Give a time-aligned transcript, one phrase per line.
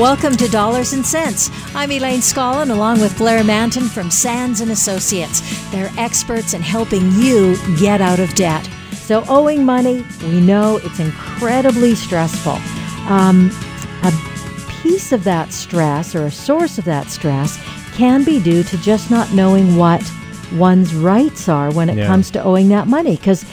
[0.00, 1.50] Welcome to Dollars and Cents.
[1.74, 5.42] I'm Elaine Scollin along with Blair Mantin from Sands and Associates.
[5.70, 8.66] They're experts in helping you get out of debt.
[8.92, 12.54] So owing money, we know it's incredibly stressful.
[13.12, 13.50] Um,
[14.02, 14.10] a
[14.82, 17.58] piece of that stress or a source of that stress
[17.94, 20.02] can be due to just not knowing what
[20.54, 22.06] one's rights are when it Yeah.
[22.06, 23.44] comes to owing that money because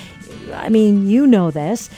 [0.54, 1.90] I mean, you know this.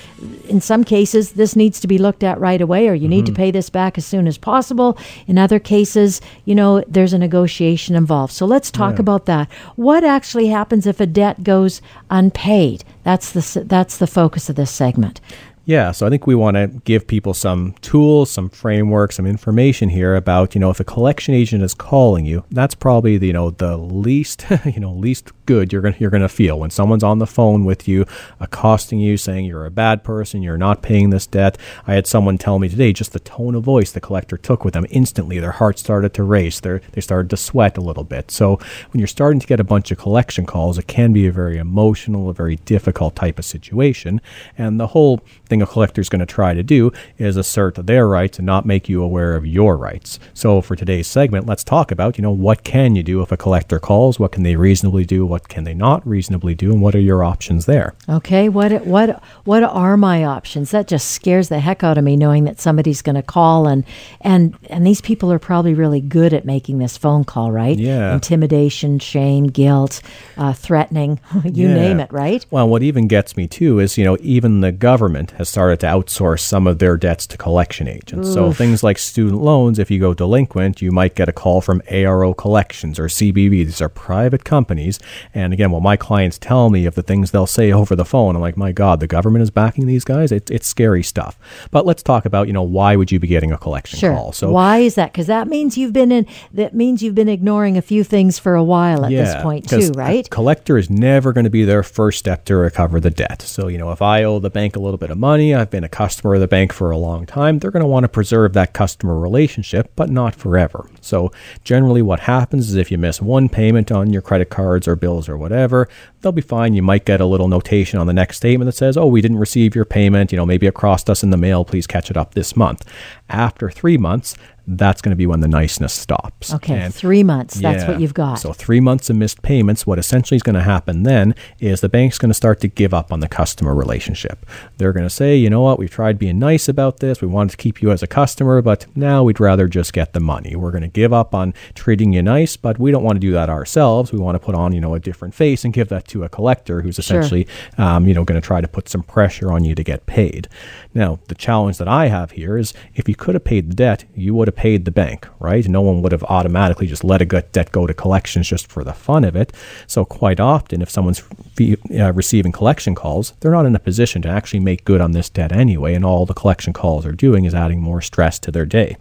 [0.48, 3.32] In some cases, this needs to be looked at right away, or you need to
[3.32, 3.42] mm-hmm.
[3.42, 4.98] pay this back as soon as possible.
[5.28, 8.34] In other cases, you know, there's a negotiation involved.
[8.34, 9.02] So let's talk Yeah.
[9.02, 9.50] about that.
[9.76, 12.84] What actually happens if a debt goes unpaid?
[13.04, 15.22] That's the that's the focus of this segment.
[15.70, 19.90] Yeah, so I think we want to give people some tools, some framework, some information
[19.90, 23.34] here about, you know, if a collection agent is calling you, that's probably the, you
[23.34, 27.18] know, the least, you know, least good you're to you're to feel when someone's on
[27.18, 28.06] the phone with you,
[28.40, 31.58] accosting you saying you're a bad person, you're not paying this debt.
[31.88, 34.76] I had someone tell me today just the tone of voice the collector took with
[34.76, 38.30] them instantly their heart started to race, they they started to sweat a little bit.
[38.30, 38.58] So
[38.92, 41.58] when you're starting to get a bunch of collection calls, it can be a very
[41.58, 44.22] emotional, a very difficult type of situation,
[44.56, 48.08] and the whole thing a collector is going to try to do is assert their
[48.08, 50.20] rights and not make you aware of your rights.
[50.36, 53.38] So for today's segment, let's talk about, you know, what can you do if a
[53.38, 54.20] collector calls?
[54.20, 55.26] What can they reasonably do?
[55.26, 56.72] What can they not reasonably do?
[56.72, 57.94] And what are your options there?
[58.08, 60.72] Okay, what what what are my options?
[60.72, 63.84] That just scares the heck out of me knowing that somebody's going to call and
[64.22, 67.78] and and these people are probably really good at making this phone call, right?
[67.78, 68.14] Yeah.
[68.14, 70.02] Intimidation, shame, guilt,
[70.38, 71.74] uh, threatening, you Yeah.
[71.76, 72.46] name it, right?
[72.52, 75.88] Well, what even gets me too is, you know, even the government has started to
[75.88, 78.34] outsource some of their debts to collection agents.
[78.34, 81.82] So things like student loans, if you go delinquent, you might get a call from
[81.92, 83.50] ARO Collections or CBB.
[83.50, 85.00] These are private companies.
[85.34, 88.36] And again, what my clients tell me of the things they'll say over the phone,
[88.36, 90.32] I'm like, my God, the government is backing these guys.
[90.32, 91.38] It's it's scary stuff.
[91.70, 94.14] But let's talk about, you know, why would you be getting a collection Sure.
[94.16, 94.32] call?
[94.32, 95.12] So why is that?
[95.12, 96.26] Because that means you've been in.
[96.52, 99.92] That means you've been ignoring a few things for a while at this point too,
[99.96, 100.30] a right?
[100.30, 103.42] collector is never going to be their first step to recover the debt.
[103.44, 105.84] So, you know, if I owe the bank a little bit of money, I've been
[105.84, 108.54] a customer of the bank for a long time, they're going to want to preserve
[108.54, 110.90] that customer relationship, but not forever.
[111.02, 111.32] So,
[111.64, 114.96] generally, what happens is if you miss one payment on your credit cards or
[115.28, 115.90] or whatever,
[116.22, 116.74] they'll be fine.
[116.74, 119.40] You might get a little notation on the next statement that says, oh, we didn't
[119.40, 120.32] receive your payment.
[120.32, 121.64] You know, maybe it crossed us in the mail.
[121.66, 122.84] Please catch it up this month.
[123.30, 124.36] After three months,
[124.72, 126.54] that's going to be when the niceness stops.
[126.54, 127.56] Okay, And- three months.
[127.56, 128.36] That's what you've got.
[128.36, 129.88] So three months of missed payments.
[129.88, 132.94] What essentially is going to happen then is the bank's going to start to give
[132.94, 134.46] up on the customer relationship.
[134.78, 137.20] They're going to say, you know what, we've tried being nice about this.
[137.20, 140.20] We wanted to keep you as a customer, but now we'd rather just get the
[140.20, 140.56] money.
[140.56, 143.32] We're going to give up on treating you nice, but we don't want to do
[143.32, 144.12] that ourselves.
[144.14, 146.30] We want to put on, you know, a different face and give that to a
[146.30, 147.02] collector who's Sure.
[147.20, 147.48] essentially,
[147.78, 150.48] um, you know, going to try to put some pressure on you to get paid.
[150.94, 154.06] Now, the challenge that I have here is if you could have paid the debt,
[154.16, 155.68] you would have paid the bank, right?
[155.68, 158.94] No one would have automatically just let a debt go to collections just for the
[158.94, 159.54] fun of it.
[159.88, 161.20] So, quite often, if someone's
[161.56, 165.12] fee, uh, receiving collection calls, they're not in a position to actually make good on
[165.12, 168.52] this debt anyway, and all the collection calls are doing is adding more stress to
[168.52, 168.98] their day.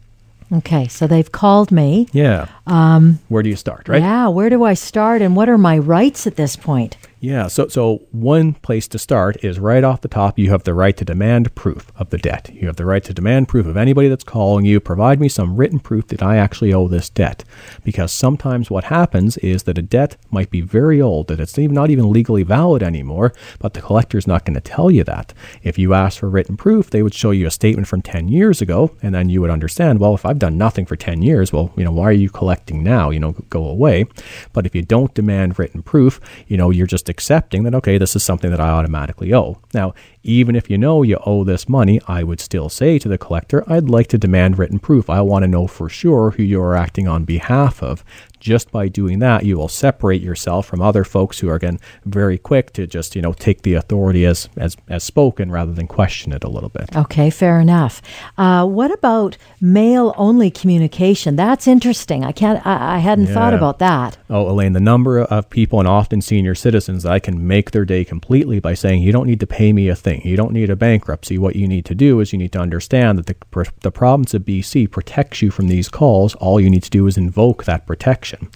[0.52, 2.08] Okay, so they've called me.
[2.12, 2.48] Yeah.
[2.66, 4.00] Um, Where do you start, right?
[4.00, 6.96] Yeah, where do I start, and what are my rights at this point?
[7.20, 10.38] Yeah, so so one place to start is right off the top.
[10.38, 12.48] You have the right to demand proof of the debt.
[12.54, 14.78] You have the right to demand proof of anybody that's calling you.
[14.78, 17.42] Provide me some written proof that I actually owe this debt,
[17.82, 21.90] because sometimes what happens is that a debt might be very old, that it's not
[21.90, 25.34] even legally valid anymore, but the collector's not going to tell you that.
[25.64, 28.62] If you ask for written proof, they would show you a statement from ten years
[28.62, 29.98] ago, and then you would understand.
[29.98, 32.84] Well, if I've done nothing for ten years, well, you know, why are you collecting
[32.84, 33.10] now?
[33.10, 34.06] You know, go away.
[34.52, 38.14] But if you don't demand written proof, you know, you're just accepting that, okay, this
[38.16, 39.60] is something that I automatically owe.
[39.74, 39.94] Now,
[40.28, 43.64] even if you know you owe this money, I would still say to the collector,
[43.66, 45.08] I'd like to demand written proof.
[45.08, 48.04] I want to know for sure who you're acting on behalf of.
[48.40, 52.38] Just by doing that, you will separate yourself from other folks who are again very
[52.38, 56.32] quick to just you know take the authority as as as spoken rather than question
[56.32, 56.94] it a little bit.
[56.94, 58.00] Okay, fair enough.
[58.36, 61.34] Uh, what about mail only communication?
[61.34, 62.24] That's interesting.
[62.24, 62.64] I can't.
[62.64, 64.18] I, I hadn't thought about that.
[64.30, 67.84] Oh, Elaine, the number of people and often senior citizens that I can make their
[67.84, 70.17] day completely by saying, you don't need to pay me a thing.
[70.24, 71.38] You don't need a bankruptcy.
[71.38, 74.42] What you need to do is you need to understand that the, the province of
[74.42, 76.34] BC protects you from these calls.
[76.36, 78.48] All you need to do is invoke that protection protection.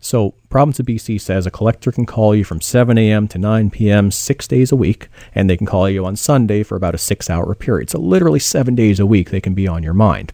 [0.00, 3.28] So, province of BC says a collector can call you from 7 a.m.
[3.28, 4.10] to 9 p.m.
[4.10, 7.28] six days a week, and they can call you on Sunday for about a six
[7.28, 7.90] hour period.
[7.90, 10.32] So, literally seven days a week, they can be on your mind.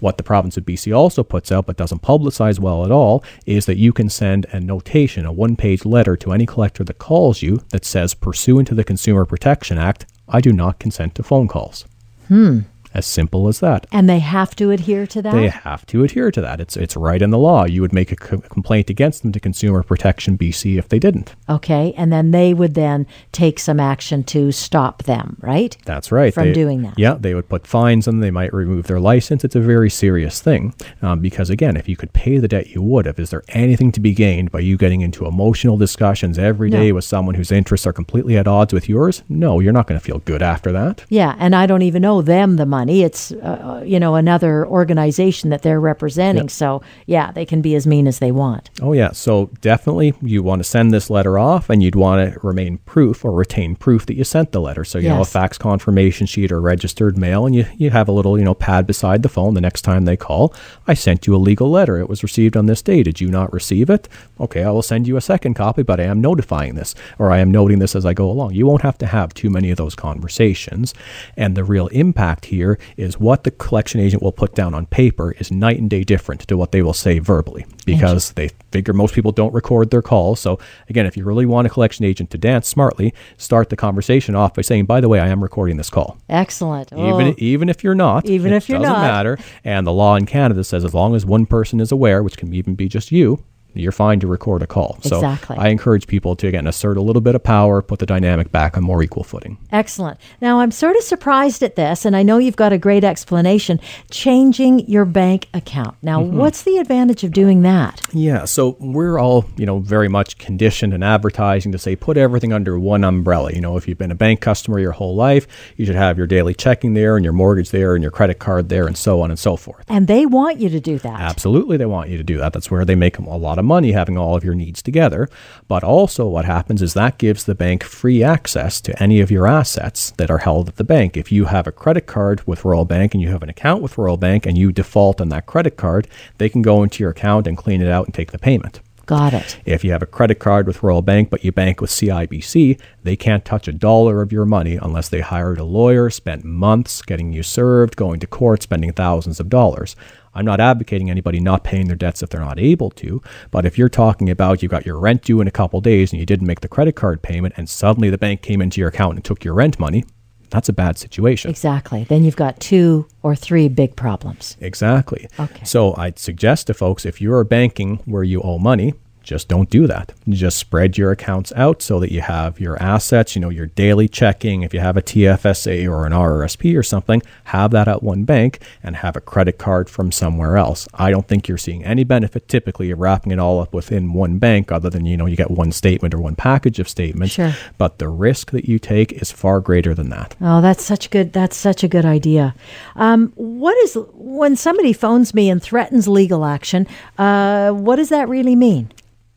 [0.00, 3.66] What the province of BC also puts out but doesn't publicize well at all is
[3.66, 7.42] that you can send a notation, a one page letter to any collector that calls
[7.42, 11.48] you that says, pursuant to the Consumer Protection Act, I do not consent to phone
[11.48, 11.84] calls.
[12.28, 12.60] Hmm.
[12.94, 13.86] As simple as that.
[13.92, 15.32] And they have to adhere to that?
[15.34, 16.60] They have to adhere to that.
[16.60, 17.64] It's it's right in the law.
[17.64, 21.34] You would make a co- complaint against them to Consumer Protection BC if they didn't.
[21.48, 25.76] Okay, and then they would then take some action to stop them, right?
[25.84, 26.32] That's right.
[26.32, 26.96] From They- doing that.
[26.96, 28.20] Yeah, they would put fines on them.
[28.20, 29.42] They might remove their license.
[29.44, 32.80] It's a very serious thing um, because, again, if you could pay the debt, you
[32.82, 33.18] would have.
[33.18, 36.78] Is there anything to be gained by you getting into emotional discussions every No.
[36.78, 39.22] day with someone whose interests are completely at odds with yours?
[39.28, 41.04] No, you're not going to feel good after that.
[41.08, 42.83] Yeah, and I don't even owe them the money.
[42.88, 46.44] It's uh, you know another organization that they're representing.
[46.44, 46.50] Yep.
[46.50, 48.70] So yeah, they can be as mean as they want.
[48.80, 49.12] Oh, yeah.
[49.12, 53.24] So definitely you want to send this letter off and you'd want to remain proof
[53.24, 54.84] or retain proof that you sent the letter.
[54.84, 58.12] So, you know, a fax confirmation sheet or registered mail, and you, you have a
[58.12, 60.54] little, you know, pad beside the phone the next time they call.
[60.86, 61.98] I sent you a legal letter.
[61.98, 63.02] It was received on this day.
[63.02, 64.08] Did you not receive it?
[64.40, 67.38] Okay, I will send you a second copy, but I am notifying this or I
[67.38, 68.54] am noting this as I go along.
[68.54, 70.94] You won't have to have too many of those conversations.
[71.36, 75.32] And the real impact here is what the collection agent will put down on paper
[75.38, 79.14] is night and day different to what they will say verbally because they figure most
[79.14, 80.40] people don't record their calls.
[80.40, 84.34] So again, if you really want a collection agent to dance smartly, start the conversation
[84.34, 86.92] off by saying, "By the way, I am recording this call." Excellent.
[86.92, 89.02] Even Oh, even if you're not, Even it if you're doesn't not.
[89.02, 89.38] matter.
[89.64, 92.52] And the law in Canada says as long as one person is aware, which can
[92.54, 93.42] even be just you,
[93.74, 94.98] you're fine to record a call.
[95.02, 95.56] So Exactly.
[95.58, 98.76] I encourage people to again assert a little bit of power, put the dynamic back
[98.76, 99.58] on more equal footing.
[99.72, 100.18] Excellent.
[100.40, 103.80] Now, I'm sort of surprised at this, and I know you've got a great explanation
[104.10, 105.96] changing your bank account.
[106.02, 106.36] Now, Mm-hmm.
[106.38, 108.00] what's the advantage of doing that?
[108.12, 112.52] Yeah, so we're all, you know, very much conditioned in advertising to say put everything
[112.52, 113.52] under one umbrella.
[113.52, 116.26] You know, if you've been a bank customer your whole life, you should have your
[116.26, 119.30] daily checking there and your mortgage there and your credit card there and so on
[119.30, 119.84] and so forth.
[119.88, 121.20] And they want you to do that.
[121.20, 122.52] Absolutely, they want you to do that.
[122.52, 125.28] That's where they make a lot of money having all of your needs together.
[125.68, 129.46] But also, what happens is that gives the bank free access to any of your
[129.46, 131.16] assets that are held at the bank.
[131.16, 133.98] If you have a credit card with Royal Bank and you have an account with
[133.98, 136.08] Royal Bank and you default on that credit card,
[136.38, 138.80] they can go into your account and clean it out and take the payment.
[139.06, 139.58] Got it.
[139.66, 143.16] If you have a credit card with Royal Bank but you bank with CIBC, they
[143.16, 147.32] can't touch a dollar of your money unless they hired a lawyer, spent months getting
[147.32, 149.94] you served, going to court, spending thousands of dollars.
[150.34, 153.78] I'm not advocating anybody not paying their debts if they're not able to, but if
[153.78, 156.46] you're talking about you got your rent due in a couple days and you didn't
[156.46, 159.44] make the credit card payment and suddenly the bank came into your account and took
[159.44, 160.04] your rent money,
[160.50, 161.50] that's a bad situation.
[161.50, 162.04] Exactly.
[162.04, 164.56] Then you've got two or three big problems.
[164.60, 165.28] Exactly.
[165.38, 165.64] Okay.
[165.64, 169.86] So I'd suggest to folks if you're banking where you owe money, just don't do
[169.86, 170.12] that.
[170.28, 174.06] Just spread your accounts out so that you have your assets, you know, your daily
[174.06, 174.62] checking.
[174.62, 178.60] If you have a TFSA or an RRSP or something, have that at one bank
[178.82, 180.86] and have a credit card from somewhere else.
[180.94, 184.38] I don't think you're seeing any benefit typically of wrapping it all up within one
[184.38, 187.34] bank other than, you know, you get one statement or one package of statements.
[187.34, 187.54] Sure.
[187.78, 190.36] But the risk that you take is far greater than that.
[190.40, 191.32] Oh, that's such good.
[191.32, 192.54] That's such a good idea.
[192.96, 196.86] Um, what is when somebody phones me and threatens legal action?
[197.16, 198.90] Uh, what does that really mean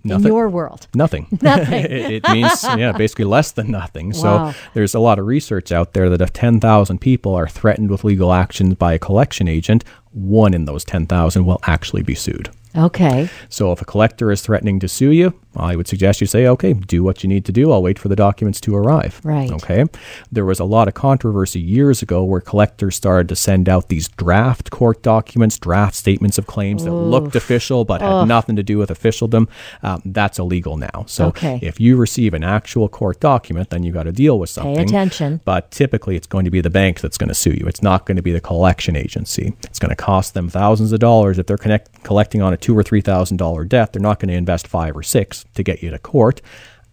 [0.09, 0.33] in Nothing.
[0.33, 0.87] your world?
[0.93, 1.27] Nothing.
[1.41, 1.73] Nothing.
[1.85, 4.11] it, it means yeah, basically less than nothing.
[4.11, 4.51] Wow.
[4.51, 8.03] So there's a lot of research out there that if 10,000 people are threatened with
[8.03, 12.49] legal actions by a collection agent, one in those 10,000 will actually be sued.
[12.75, 13.29] Okay.
[13.49, 16.73] So if a collector is threatening to sue you, I would suggest you say, okay,
[16.73, 17.71] do what you need to do.
[17.71, 19.19] I'll wait for the documents to arrive.
[19.23, 19.51] Right.
[19.51, 19.85] Okay.
[20.31, 24.07] There was a lot of controversy years ago where collectors started to send out these
[24.07, 28.77] draft court documents, draft statements of claims that looked official but had nothing to do
[28.77, 29.47] with officialdom.
[29.83, 31.05] Um, that's illegal now.
[31.07, 31.59] So Okay.
[31.61, 34.75] if you receive an actual court document, then you got to deal with something.
[34.75, 35.41] Pay attention.
[35.45, 37.65] But typically, it's going to be the bank that's going to sue you.
[37.67, 39.53] It's not going to be the collection agency.
[39.63, 42.77] It's going to cost them thousands of dollars if they're connect, collecting on a two
[42.77, 43.93] or three thousand dollar debt.
[43.93, 46.41] They're not going to invest five or six to get you to court.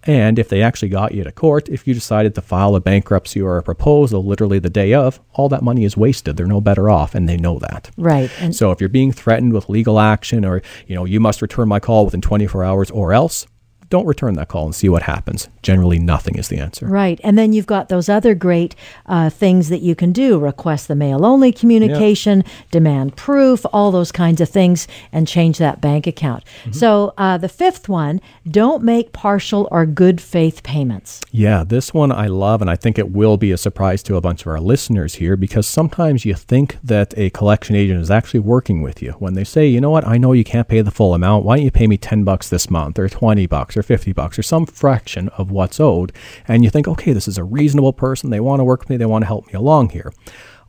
[0.07, 3.41] And if they actually got you to court, if you decided to file a bankruptcy
[3.41, 6.37] or a proposal literally the day of, all that money is wasted.
[6.37, 7.91] They're no better off, and they know that.
[7.97, 8.31] Right.
[8.39, 11.69] And So if you're being threatened with legal action or, you know, you must return
[11.69, 13.47] my call within 24 hours or else,
[13.95, 15.49] don't return that call and see what happens.
[15.63, 16.85] Generally, nothing is the answer.
[16.85, 17.21] Right.
[17.23, 18.75] And then you've got those other great
[19.07, 22.71] uh, things that you can do request the mail only communication, yep.
[22.73, 26.43] demand proof, all those kinds of things, and change that bank account.
[26.45, 26.73] Mm-hmm.
[26.73, 28.21] So uh, the fifth one
[28.51, 31.21] don't make partial or good faith payments.
[31.31, 34.21] Yeah, this one I love, and I think it will be a surprise to a
[34.21, 38.41] bunch of our listeners here because sometimes you think that a collection agent is actually
[38.41, 40.91] working with you when they say, you know what, I know you can't pay the
[40.91, 41.45] full amount.
[41.45, 44.39] Why don't you pay me 10 bucks this month or 20 bucks or 50 bucks
[44.39, 46.13] or some fraction of what's owed?
[46.49, 48.31] And you think, okay, this is a reasonable person.
[48.31, 48.97] They want to work with me.
[48.97, 50.13] They want to help me along here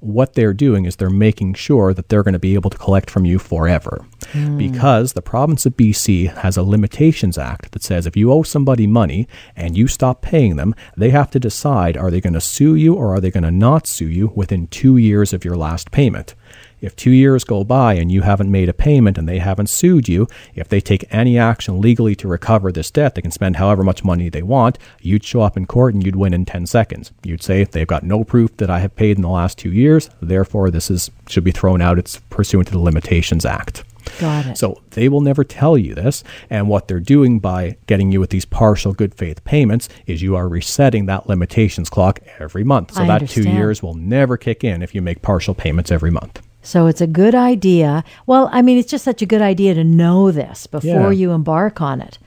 [0.06, 3.10] what they're doing is they're making sure that they're going to be able to collect
[3.10, 4.06] from you forever.
[4.34, 4.58] Mm.
[4.58, 8.88] Because the province of BC has a Limitations Act that says if you owe somebody
[8.88, 12.76] money and you stop paying them, they have to decide are they going to sue
[12.76, 15.92] you or are they going to not sue you within two years of your last
[15.92, 16.36] payment.
[16.82, 20.08] If two years go by and you haven't made a payment and they haven't sued
[20.08, 23.84] you, if they take any action legally to recover this debt, they can spend however
[23.84, 24.78] much money they want.
[25.02, 27.12] You'd show up in court and you'd win in 10 seconds.
[27.24, 30.10] You'd say, they've got no proof that I have paid in the last two years,
[30.22, 31.98] therefore this is should be thrown out.
[31.98, 33.84] It's pursuant to the Limitations Act.
[34.20, 34.58] Got it.
[34.58, 36.24] So they will never tell you this.
[36.50, 40.36] And what they're doing by getting you with these partial good faith payments is you
[40.36, 42.94] are resetting that limitations clock every month.
[42.94, 43.48] So I that understand.
[43.48, 46.42] two years will never kick in if you make partial payments every month.
[46.66, 48.04] So it's a good idea.
[48.26, 51.20] Well, I mean, it's just such a good idea to know this before Yeah.
[51.22, 52.18] you embark on it.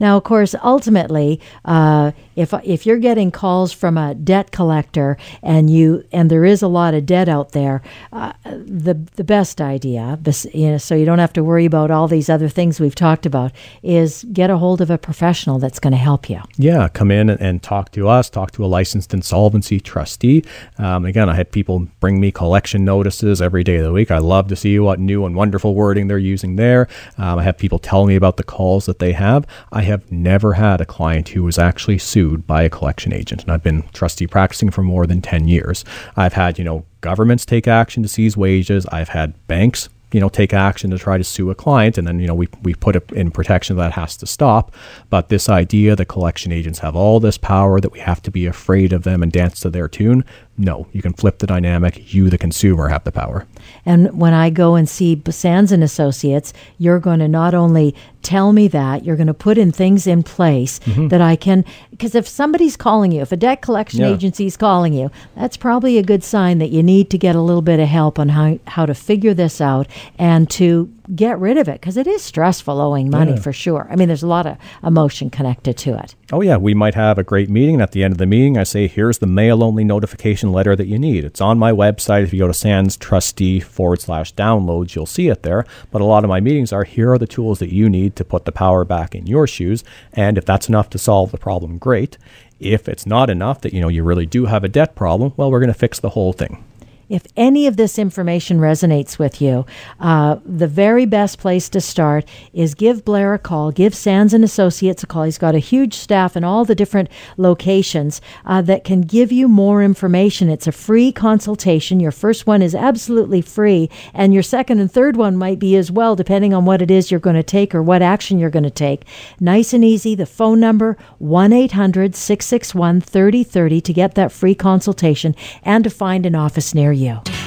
[0.00, 5.68] Now, of course, ultimately, uh, if if you're getting calls from a debt collector and
[5.68, 10.18] you and there is a lot of debt out there, uh, the the best idea,
[10.54, 13.26] you know, so you don't have to worry about all these other things we've talked
[13.26, 13.50] about,
[13.82, 16.40] is get a hold of a professional that's going to help you.
[16.56, 20.44] Yeah, come in and, talk to us, talk to a licensed insolvency trustee.
[20.78, 24.12] Um, again, I had people bring me collection notices every day of the week.
[24.12, 26.86] I love to see what new and wonderful wording they're using there.
[27.16, 29.44] Um, I have people tell me about the calls that they have.
[29.72, 33.52] I have never had a client who was actually sued by a collection agent, and
[33.52, 35.84] I've been trustee practicing for more than 10 years.
[36.16, 38.86] I've had, you know, governments take action to seize wages.
[38.86, 42.18] I've had banks you know take action to try to sue a client and then
[42.18, 44.72] you know we, we put it in protection that has to stop
[45.10, 48.46] but this idea that collection agents have all this power that we have to be
[48.46, 50.24] afraid of them and dance to their tune
[50.58, 53.46] no you can flip the dynamic you the consumer have the power
[53.84, 58.52] And when I go and see Sands and Associates, you're going to not only tell
[58.52, 61.08] me that, you're going to put in things in place mm-hmm.
[61.08, 61.64] that I can.
[61.90, 64.12] Because if somebody's calling you, if a debt collection Yeah.
[64.12, 67.40] agency is calling you, that's probably a good sign that you need to get a
[67.40, 69.86] little bit of help on how how to figure this out
[70.18, 73.38] and to get rid of it because it is stressful owing money Yeah.
[73.40, 73.88] for sure.
[73.90, 76.14] I mean, there's a lot of emotion connected to it.
[76.32, 77.76] Oh, yeah, we might have a great meeting.
[77.76, 80.76] And at the end of the meeting, I say, here's the mail only notification letter
[80.76, 81.24] that you need.
[81.24, 82.24] It's on my website.
[82.24, 85.64] If you go to Sands Trustee forward slash downloads, you'll see it there.
[85.90, 88.24] But a lot of my meetings are here are the tools that you need to
[88.24, 89.84] put the power back in your shoes.
[90.12, 92.18] And if that's enough to solve the problem, great.
[92.60, 95.50] If it's not enough that you know you really do have a debt problem, well,
[95.50, 96.64] we're going to fix the whole thing.
[97.08, 99.64] If any of this information resonates with you,
[99.98, 103.70] uh, the very best place to start is give Blair a call.
[103.70, 105.22] Give Sands and Associates a call.
[105.22, 109.48] He's got a huge staff in all the different locations uh, that can give you
[109.48, 110.50] more information.
[110.50, 111.98] It's a free consultation.
[111.98, 115.90] Your first one is absolutely free, and your second and third one might be as
[115.90, 118.64] well, depending on what it is you're going to take or what action you're going
[118.64, 119.04] to take.
[119.40, 120.14] Nice and easy.
[120.14, 126.26] The phone number 1 800 661 3030 to get that free consultation and to find
[126.26, 126.97] an office near you.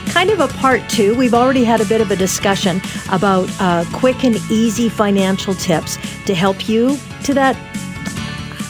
[0.08, 1.16] Kind of a part two.
[1.16, 2.82] We've already had a bit of a discussion
[3.12, 7.56] about uh, quick and easy financial tips to help you to that.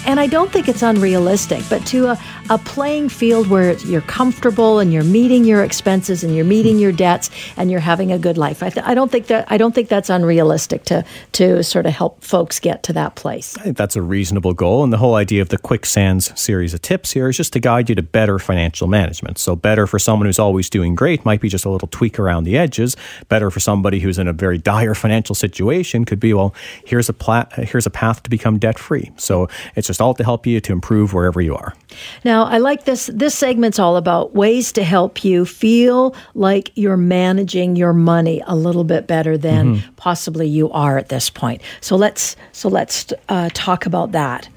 [0.05, 2.19] And I don't think it's unrealistic, but to a,
[2.51, 6.91] a playing field where you're comfortable and you're meeting your expenses and you're meeting your
[6.91, 8.61] debts and you're having a good life.
[8.61, 11.93] I, th- I don't think that I don't think that's unrealistic to to sort of
[11.93, 13.57] help folks get to that place.
[13.57, 14.83] I think that's a reasonable goal.
[14.83, 17.87] And the whole idea of the Quicksands series of tips here is just to guide
[17.87, 19.37] you to better financial management.
[19.37, 22.43] So, better for someone who's always doing great might be just a little tweak around
[22.43, 22.97] the edges.
[23.29, 26.53] Better for somebody who's in a very dire financial situation could be, well,
[26.85, 29.09] here's a pla- here's a path to become debt free.
[29.15, 31.73] So, it's just all to help you to improve wherever you are.
[32.25, 33.09] Now, I like this.
[33.13, 38.55] This segment's all about ways to help you feel like you're managing your money a
[38.55, 41.61] little bit better than possibly you are at this point.
[41.81, 44.47] So let's so let's uh, talk about that.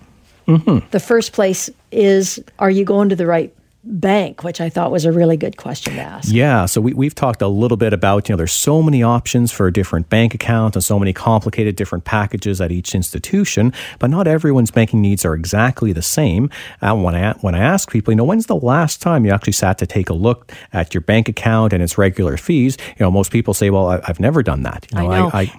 [0.91, 4.43] The first place is: Are you going to the right bank?
[4.43, 6.33] Which I thought was a really good question to ask.
[6.33, 9.53] Yeah, so we, we've talked a little bit about, you know, there's so many options
[9.53, 14.11] for a different bank account and so many complicated different packages at each institution, but
[14.11, 16.51] not everyone's banking needs are exactly the same.
[16.81, 19.53] And when I, when I ask people, you know, when's the last time you actually
[19.53, 22.77] sat to take a look at your bank account and its regular fees?
[22.99, 24.87] You know, most people say, well, I, I've never done that.
[24.93, 25.31] You I know.
[25.33, 25.53] I,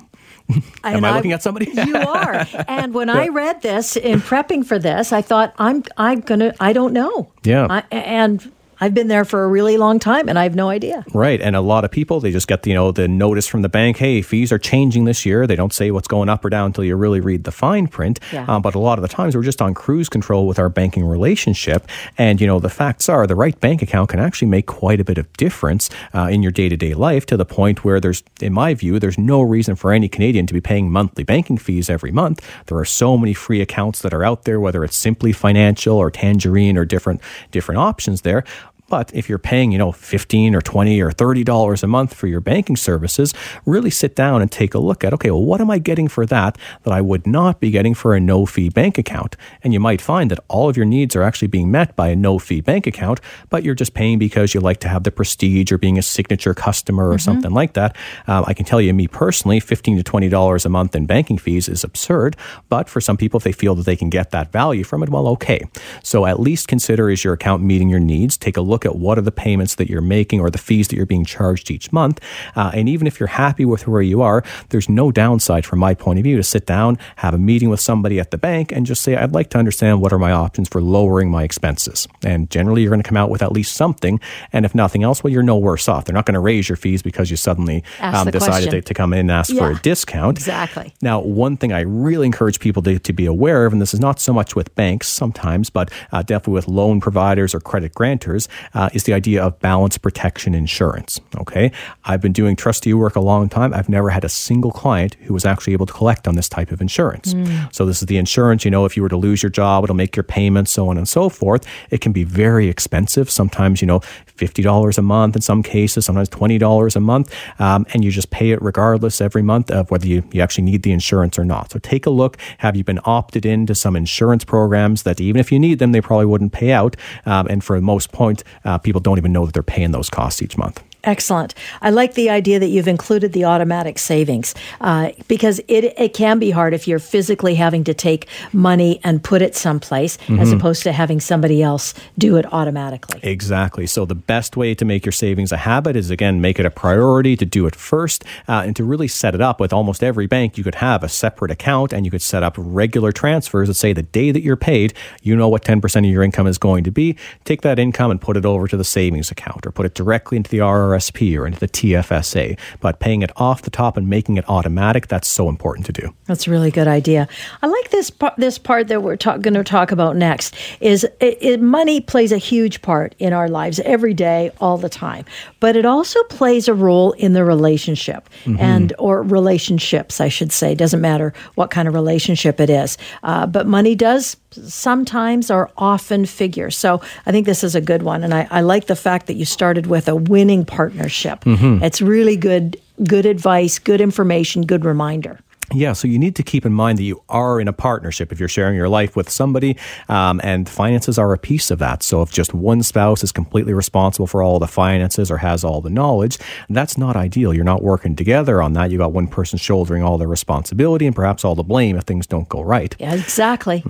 [0.83, 1.71] Am I looking at somebody?
[1.71, 2.45] you are.
[2.67, 6.73] And when I read this in prepping for this, I thought I'm I'm gonna I
[6.73, 7.31] don't know.
[7.43, 7.67] Yeah.
[7.69, 11.05] I, and I've been there for a really long time and I have no idea.
[11.13, 11.41] Right.
[11.41, 13.97] And a lot of people, they just get, you know, the notice from the bank,
[13.97, 15.47] hey, fees are changing this year.
[15.47, 18.19] They don't say what's going up or down until you really read the fine print.
[18.31, 18.45] Yeah.
[18.47, 21.05] Um, but a lot of the times we're just on cruise control with our banking
[21.05, 21.87] relationship.
[22.17, 25.03] And, you know, the facts are the right bank account can actually make quite a
[25.03, 28.23] bit of difference uh, in your day to day life to the point where there's,
[28.41, 31.89] in my view, there's no reason for any Canadian to be paying monthly banking fees
[31.89, 32.45] every month.
[32.67, 36.11] There are so many free accounts that are out there, whether it's Simplii Financial or
[36.11, 38.43] tangerine or different, different options there.
[38.87, 42.27] But if you're paying, you know, 15 or 20 or 30 dollars a month for
[42.27, 43.33] your banking services,
[43.65, 46.25] really sit down and take a look at, okay, well, what am I getting for
[46.27, 49.35] that that I would not be getting for a no-fee bank account?
[49.63, 52.15] And you might find that all of your needs are actually being met by a
[52.15, 55.77] no-fee bank account, but you're just paying because you like to have the prestige or
[55.77, 57.95] being a signature customer or something like that.
[58.27, 61.37] Um, I can tell you, me personally, 15 to 20 dollars a month in banking
[61.37, 62.35] fees is absurd.
[62.69, 65.09] But for some people, if they feel that they can get that value from it,
[65.09, 65.61] well, okay.
[66.03, 68.37] So at least consider is your account meeting your needs?
[68.37, 70.95] Take a look at what are the payments that you're making or the fees that
[70.95, 72.19] you're being charged each month.
[72.55, 75.93] Uh, and even if you're happy with where you are, there's no downside from my
[75.93, 78.85] point of view to sit down, have a meeting with somebody at the bank, and
[78.85, 82.07] just say, I'd like to understand what are my options for lowering my expenses.
[82.23, 84.19] And generally, you're going to come out with at least something.
[84.51, 86.05] And if nothing else, well, you're no worse off.
[86.05, 89.13] They're not going to raise your fees because you suddenly um, decided to, to come
[89.13, 90.37] in and ask for a discount.
[90.37, 90.93] exactly.
[91.01, 93.99] Now, one thing I really encourage people to, to be aware of, and this is
[93.99, 98.47] not so much with banks sometimes, but uh, definitely with loan providers or credit grantors,
[98.73, 101.19] uh, is the idea of balance protection insurance.
[101.37, 101.71] Okay.
[102.05, 103.73] I've been doing trustee work a long time.
[103.73, 106.71] I've never had a single client who was actually able to collect on this type
[106.71, 107.33] of insurance.
[107.71, 109.95] So, this is the insurance, you know, if you were to lose your job, it'll
[109.95, 111.65] make your payments, so on and so forth.
[111.89, 113.29] It can be very expensive.
[113.29, 113.99] Sometimes, you know,
[114.37, 117.33] $50 a month in some cases, sometimes $20 a month.
[117.59, 120.83] Um, and you just pay it regardless every month of whether you, you actually need
[120.83, 121.71] the insurance or not.
[121.71, 122.37] So take a look.
[122.59, 126.01] Have you been opted into some insurance programs that even if you need them, they
[126.01, 126.95] probably wouldn't pay out?
[127.25, 130.09] Um, and for the most point, uh, people don't even know that they're paying those
[130.09, 130.83] costs each month.
[131.05, 131.53] Excellent.
[131.81, 136.39] I like the idea that you've included the automatic savings uh, because it, it can
[136.39, 140.83] be hard if you're physically having to take money and put it someplace as opposed
[140.83, 143.19] to having somebody else do it automatically.
[143.23, 143.87] Exactly.
[143.87, 146.71] So the best way to make your savings a habit is again make it a
[146.71, 150.27] priority to do it first, uh, and to really set it up with almost every
[150.27, 150.57] bank.
[150.57, 153.93] You could have a separate account, and you could set up regular transfers that say
[153.93, 156.91] the day that you're paid, you know what 10% of your income is going to
[156.91, 157.15] be.
[157.43, 160.37] Take that income and put it over to the savings account, or put it directly
[160.37, 160.61] into the
[160.95, 162.57] RRSP or into the TFSA.
[162.79, 166.13] But paying it off the top and making it automatic, that's so important to do.
[166.25, 167.27] That's a really good idea.
[167.61, 168.35] I like this part.
[168.37, 172.37] This part that we're going to talk about next is it, it, money plays a
[172.37, 175.25] huge part in our lives every day, all the time.
[175.59, 180.75] But it also plays a role in the relationship and or relationships, I should say.
[180.75, 182.97] Doesn't matter what kind of relationship it is.
[183.23, 186.71] Uh, but money does sometimes or often figure.
[186.71, 189.35] So I think this is a good one, and I, I like the fact that
[189.35, 191.41] you started with a winning partnership.
[191.41, 191.83] Mm-hmm.
[191.83, 192.79] It's really good.
[193.03, 195.39] Good advice, good information, good reminder.
[195.73, 198.39] Yeah, so you need to keep in mind that you are in a partnership if
[198.39, 199.77] you're sharing your life with somebody,
[200.09, 202.03] um, and finances are a piece of that.
[202.03, 205.81] So if just one spouse is completely responsible for all the finances or has all
[205.81, 206.37] the knowledge,
[206.69, 207.53] that's not ideal.
[207.53, 208.91] You're not working together on that.
[208.91, 212.27] You got one person shouldering all the responsibility and perhaps all the blame if things
[212.27, 212.95] don't go right.
[212.99, 213.83] Yeah, exactly.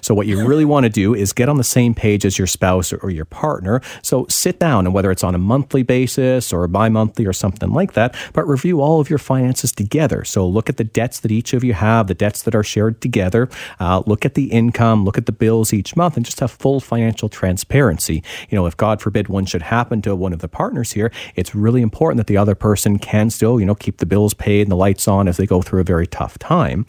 [0.00, 2.46] So what you really want to do is get on the same page as your
[2.46, 3.80] spouse or, or your partner.
[4.02, 7.92] So sit down and whether it's on a monthly basis or bi-monthly or something like
[7.92, 10.24] that, but review all of your finances together.
[10.24, 13.00] So look at the debts that each of you have, the debts that are shared
[13.00, 13.48] together.
[13.80, 16.80] Uh, look at the income, look at the bills each month, and just have full
[16.80, 18.22] financial transparency.
[18.48, 21.54] You know, if God forbid one should happen to one of the partners here, it's
[21.54, 24.70] really important that the other person can still, you know, keep the bills paid and
[24.70, 26.86] the lights on as they go through a very tough time.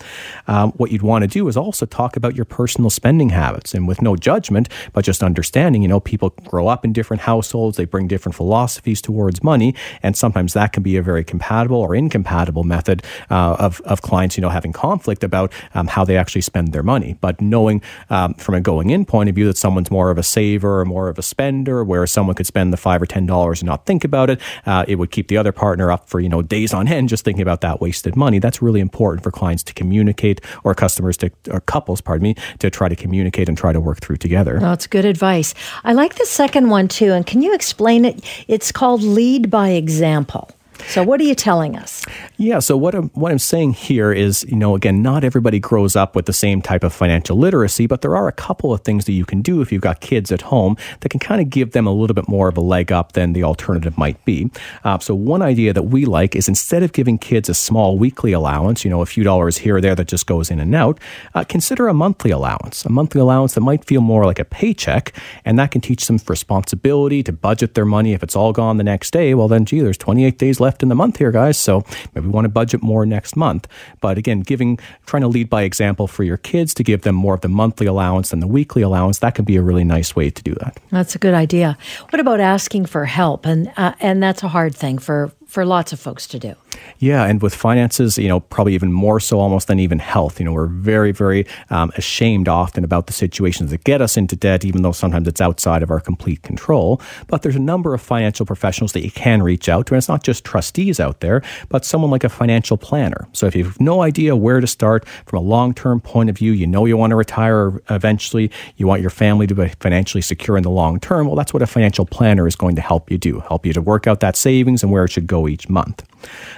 [0.47, 3.87] Um, what you'd want to do is also talk about your personal spending habits, and
[3.87, 5.81] with no judgment, but just understanding.
[5.81, 10.15] You know, people grow up in different households, they bring different philosophies towards money, and
[10.15, 14.41] sometimes that can be a very compatible or incompatible method uh, of of clients, you
[14.41, 17.15] know, having conflict about um, how they actually spend their money.
[17.21, 20.23] But knowing um, from a going in point of view that someone's more of a
[20.23, 23.61] saver or more of a spender, where someone could spend the five or ten dollars
[23.61, 26.27] and not think about it, uh, it would keep the other partner up for you
[26.27, 28.39] know days on end just thinking about that wasted money.
[28.39, 32.69] That's really important for clients to communicate or customers to or couples, pardon me, to
[32.69, 34.59] try to communicate and try to work through together.
[34.61, 35.53] It's good advice.
[35.85, 37.13] I like the second one too.
[37.13, 38.19] And can you explain it?
[38.49, 40.49] It's called lead by example.
[40.87, 42.05] So, what are you telling us?
[42.37, 45.95] Yeah, so what I'm, what I'm saying here is, you know, again, not everybody grows
[45.95, 49.05] up with the same type of financial literacy, but there are a couple of things
[49.05, 51.71] that you can do if you've got kids at home that can kind of give
[51.71, 54.49] them a little bit more of a leg up than the alternative might be.
[54.83, 58.31] Uh, so, one idea that we like is instead of giving kids a small weekly
[58.31, 60.99] allowance, you know, a few dollars here or there that just goes in and out,
[61.35, 65.13] uh, consider a monthly allowance, a monthly allowance that might feel more like a paycheck,
[65.45, 68.13] and that can teach them responsibility to budget their money.
[68.13, 70.89] If it's all gone the next day, well, then, gee, there's 28 days left in
[70.89, 71.57] the month here, guys.
[71.57, 73.67] So maybe we want to budget more next month.
[74.01, 77.33] But again, giving, trying to lead by example for your kids to give them more
[77.33, 80.29] of the monthly allowance than the weekly allowance, that can be a really nice way
[80.29, 80.79] to do that.
[80.91, 81.77] That's a good idea.
[82.09, 83.45] What about asking for help?
[83.45, 86.55] And, uh, and that's a hard thing for, for lots of folks to do.
[86.99, 90.39] Yeah, and with finances, you know, probably even more so almost than even health.
[90.39, 94.35] You know, we're very, very um, ashamed often about the situations that get us into
[94.35, 97.01] debt, even though sometimes it's outside of our complete control.
[97.27, 100.09] But there's a number of financial professionals that you can reach out to, and it's
[100.09, 103.27] not just trustees out there, but someone like a financial planner.
[103.31, 106.37] So if you have no idea where to start from a long term point of
[106.37, 110.21] view, you know you want to retire eventually, you want your family to be financially
[110.21, 113.09] secure in the long term, well, that's what a financial planner is going to help
[113.09, 115.69] you do, help you to work out that savings and where it should go each
[115.69, 116.08] month.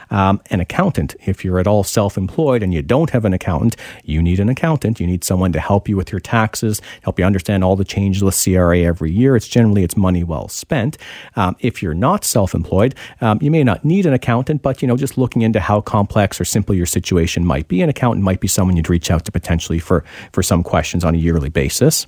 [0.10, 3.76] Um, an accountant, if you're at all self employed and you don't have an accountant,
[4.04, 5.00] you need an accountant.
[5.00, 8.24] You need someone to help you with your taxes, help you understand all the changes
[8.24, 9.36] with CRA every year.
[9.36, 10.98] It's generally it's money well spent.
[11.36, 14.88] Um, if you're not self employed, um, you may not need an accountant, but you
[14.88, 18.40] know just looking into how complex or simple your situation might be, an accountant might
[18.40, 22.08] be someone you'd reach out to potentially for for some questions on a yearly basis.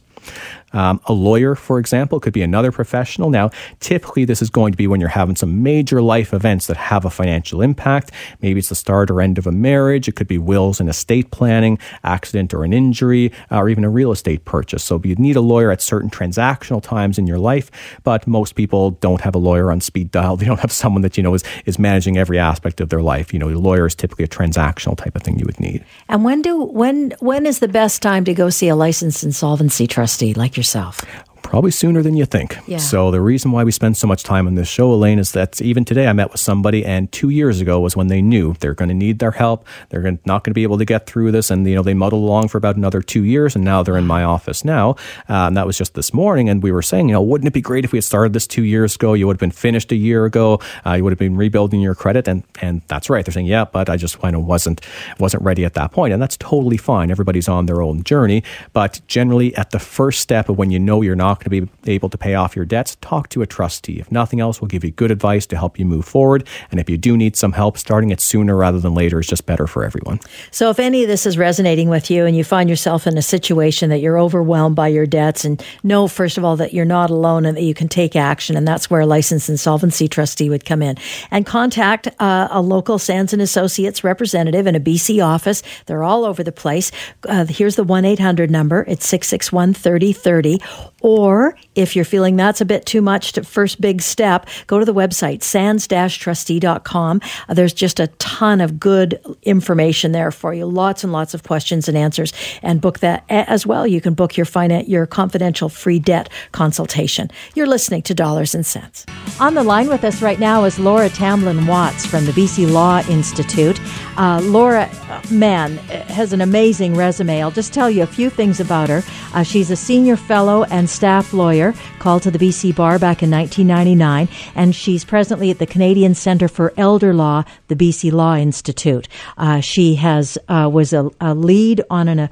[0.74, 3.30] Um, a lawyer, for example, could be another professional.
[3.30, 6.78] Now, typically, this is going to be when you're having some major life events that
[6.78, 8.12] have a financial impact.
[8.42, 10.08] Maybe it's the start or end of a marriage.
[10.08, 13.90] It could be wills and estate planning, accident or an injury, uh, or even a
[13.90, 14.84] real estate purchase.
[14.84, 17.72] So you'd need a lawyer at certain transactional times in your life,
[18.04, 20.38] but most people don't have a lawyer on speed dial.
[20.44, 23.32] They don't have someone that, you know, is, is managing every aspect of their life.
[23.32, 25.86] You know, a lawyer is typically a transactional type of thing you would need.
[26.10, 29.88] And when do when when is the best time to go see a licensed insolvency
[29.88, 31.02] trustee like yourself?
[31.44, 32.58] Probably sooner than you think.
[32.66, 32.78] Yeah.
[32.78, 35.62] So the reason why we spend so much time on this show, Elaine, is that
[35.62, 38.74] even today I met with somebody, and two years ago was when they knew they're
[38.74, 39.68] going to need their help.
[39.90, 42.24] They're not going to be able to get through this, and you know they muddled
[42.24, 44.92] along for about another two years, and now they're in my office now.
[45.30, 47.54] Uh, and that was just this morning, and we were saying, you know, wouldn't it
[47.54, 49.14] be great if we had started this two years ago?
[49.14, 50.60] You would have been finished a year ago.
[50.86, 53.24] Uh, you would have been rebuilding your credit, and and that's right.
[53.26, 54.82] They're saying, yeah, but I just kind of wasn't
[55.20, 57.12] wasn't ready at that point, and that's totally fine.
[57.12, 61.02] Everybody's on their own journey, but generally at the first step of when you know
[61.02, 64.00] you're not going to be able to pay off your debts, talk to a trustee.
[64.00, 66.48] If nothing else, we'll give you good advice to help you move forward.
[66.72, 69.46] And if you do need some help, starting it sooner rather than later is just
[69.46, 70.20] better for everyone.
[70.52, 73.22] So, if any of this is resonating with you and you find yourself in a
[73.22, 77.10] situation that you're overwhelmed by your debts, and know, first of all, that you're not
[77.10, 80.66] alone and that you can take action, and that's where a licensed insolvency trustee would
[80.66, 80.98] come in.
[81.32, 85.64] And contact uh, a local Sands and Associates representative in a BC office.
[85.86, 86.92] They're all over the place.
[87.28, 90.60] Uh, here's the 1 800 number it's 661 3030.
[91.04, 94.86] Or if you're feeling that's a bit too much to first big step, go to
[94.86, 97.22] the website, sands-trustee.com.
[97.50, 100.66] Uh, there's just a ton of good information there for you.
[100.66, 103.86] Lots and lots of questions and answers and book that as well.
[103.86, 107.30] You can book your finance, your confidential free debt consultation.
[107.54, 109.06] You're listening to Dollars and Cents.
[109.42, 113.02] On the line with us right now is Laura Tamblyn Watts from the BC Law
[113.10, 113.80] Institute.
[114.18, 114.90] Uh, Laura,
[115.30, 117.42] man, has an amazing resume.
[117.42, 119.04] I'll just tell you a few things about her.
[119.34, 123.32] Uh, she's a senior fellow and staff lawyer called to the BC Bar back in
[123.32, 129.08] 1999, and she's presently at the Canadian Centre for Elder Law, the BC Law Institute.
[129.38, 132.30] Uh, she has uh, was a, a, lead on an, a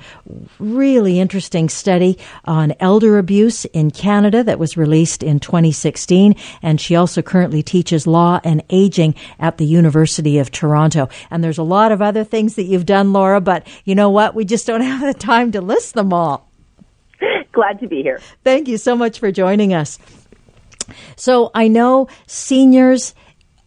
[0.60, 6.96] really interesting study on elder abuse in Canada that was released in 2016, and she
[6.96, 11.10] also currently teaches law and aging at the University of Toronto.
[11.32, 14.36] And there's a lot of other things that you've done, Laura, but you know what?
[14.36, 16.51] We just don't have the time to list them all.
[17.52, 18.20] Glad to be here.
[18.44, 20.00] Thank you so much for joining us.
[21.16, 23.14] So I know seniors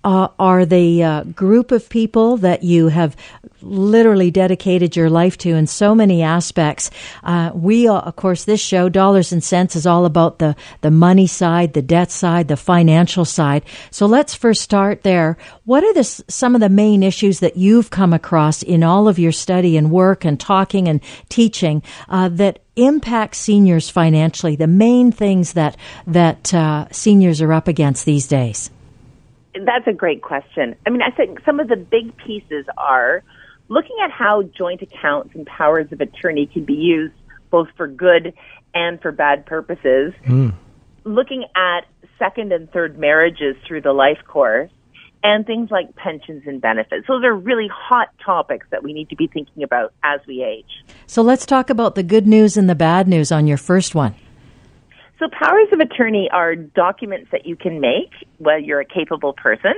[0.05, 3.17] uh, are the uh, group of people that you have
[3.63, 6.91] literally dedicated your life to in so many aspects.
[7.23, 11.27] Uh, we, of course, this show, Dollars and Cents, is all about the, the money
[11.27, 13.65] side, the debt side, the financial side.
[13.91, 15.39] So let's first start there.
[15.65, 19.19] What are the, some of the main issues that you've come across in all of
[19.19, 24.57] your study and work and talking and teaching uh, that impact seniors financially?
[24.57, 28.71] The main things that that uh, seniors are up against these days.
[29.55, 30.75] That's a great question.
[30.87, 33.23] I mean, I think some of the big pieces are
[33.69, 37.15] looking at how joint accounts and powers of attorney can be used
[37.51, 38.35] both for good
[38.75, 40.13] and for bad purposes.
[40.27, 40.55] Mm.
[41.05, 41.87] Looking at
[42.19, 44.71] second and third marriages through the life course
[45.23, 47.07] and things like pensions and benefits.
[47.09, 50.85] Those are really hot topics that we need to be thinking about as we age.
[51.07, 54.15] So let's talk about the good news and the bad news on your first one.
[55.19, 59.75] So powers of attorney are documents that you can make when you're a capable person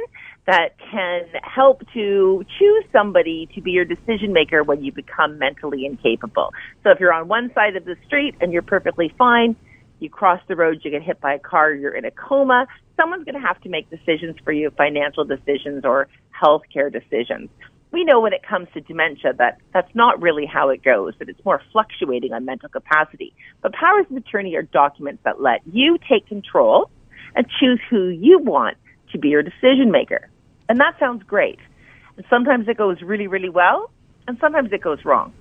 [0.47, 5.85] that can help to choose somebody to be your decision maker when you become mentally
[5.85, 6.53] incapable.
[6.85, 9.57] So if you're on one side of the street and you're perfectly fine,
[9.99, 13.25] you cross the road, you get hit by a car, you're in a coma, someone's
[13.25, 16.09] going to have to make decisions for you, financial decisions or
[16.41, 17.51] healthcare decisions.
[17.93, 21.29] We know when it comes to dementia that that's not really how it goes, that
[21.29, 23.33] it's more fluctuating on mental capacity.
[23.63, 26.91] But powers of attorney are documents that let you take control
[27.35, 28.77] and choose who you want
[29.13, 30.29] to be your decision maker.
[30.69, 31.59] And that sounds great.
[32.17, 33.91] And sometimes it goes really, really well,
[34.27, 35.33] and sometimes it goes wrong.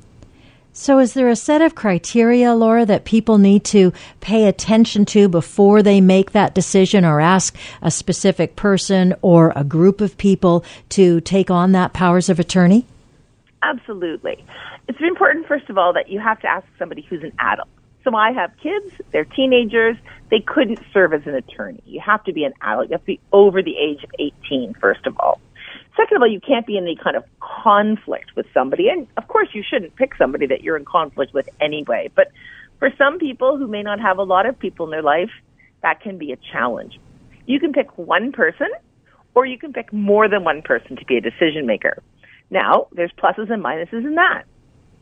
[0.77, 5.29] So, is there a set of criteria, Laura, that people need to pay attention to
[5.29, 10.65] before they make that decision or ask a specific person or a group of people
[10.89, 12.85] to take on that powers of attorney?
[13.63, 14.43] Absolutely.
[14.89, 17.69] It's important, first of all, that you have to ask somebody who's an adult.
[18.03, 19.95] So, I have kids, they're teenagers,
[20.29, 21.81] they couldn't serve as an attorney.
[21.85, 24.73] You have to be an adult, you have to be over the age of 18,
[24.73, 25.39] first of all.
[25.97, 28.89] Second of all, you can't be in any kind of conflict with somebody.
[28.89, 32.09] And of course, you shouldn't pick somebody that you're in conflict with anyway.
[32.13, 32.31] But
[32.79, 35.31] for some people who may not have a lot of people in their life,
[35.81, 36.99] that can be a challenge.
[37.45, 38.67] You can pick one person
[39.35, 42.01] or you can pick more than one person to be a decision maker.
[42.49, 44.43] Now, there's pluses and minuses in that.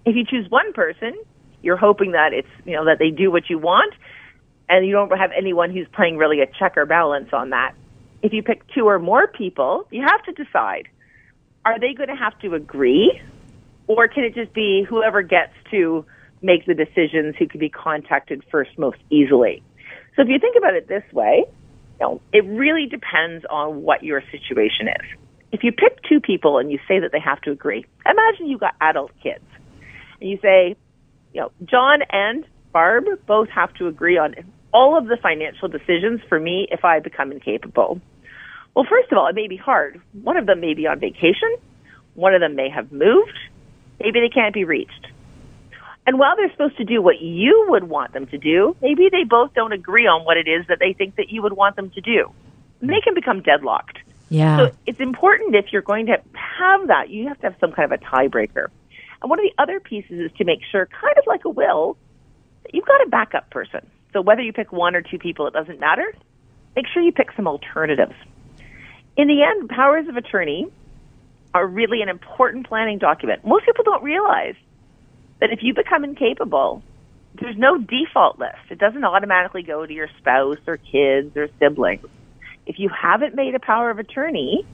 [0.06, 1.15] If you choose one person,
[1.62, 3.93] you're hoping that it's, you know, that they do what you want
[4.69, 7.73] and you don't have anyone who's playing really a check or balance on that
[8.23, 10.88] if you pick two or more people, you have to decide
[11.65, 13.21] are they going to have to agree
[13.88, 16.05] or can it just be whoever gets to
[16.41, 19.62] make the decisions who can be contacted first most easily?
[20.15, 21.45] So if you think about it this way,
[21.99, 25.19] you know, it really depends on what your situation is.
[25.51, 28.59] If you pick two people and you say that they have to agree, imagine you've
[28.59, 29.43] got adult kids
[30.19, 30.75] and you say,
[31.33, 34.36] you know, John and Barb both have to agree on
[34.73, 38.01] all of the financial decisions for me if I become incapable.
[38.75, 40.01] Well, first of all, it may be hard.
[40.23, 41.55] One of them may be on vacation.
[42.15, 43.38] One of them may have moved.
[43.99, 45.07] Maybe they can't be reached.
[46.05, 49.23] And while they're supposed to do what you would want them to do, maybe they
[49.23, 51.91] both don't agree on what it is that they think that you would want them
[51.91, 52.31] to do.
[52.81, 53.99] And they can become deadlocked.
[54.29, 54.57] Yeah.
[54.57, 57.91] So it's important if you're going to have that, you have to have some kind
[57.91, 58.67] of a tiebreaker.
[59.21, 61.95] And one of the other pieces is to make sure, kind of like a will,
[62.63, 63.88] that you've got a backup person.
[64.12, 66.13] So whether you pick one or two people, it doesn't matter.
[66.75, 68.15] Make sure you pick some alternatives
[69.17, 70.67] in the end, powers of attorney
[71.54, 73.45] are really an important planning document.
[73.45, 74.56] Most people don't realize
[75.39, 76.82] that if you become incapable,
[77.39, 78.58] there's no default list.
[78.69, 82.06] It doesn't automatically go to your spouse or kids or siblings.
[82.65, 84.65] If you haven't made a power of attorney,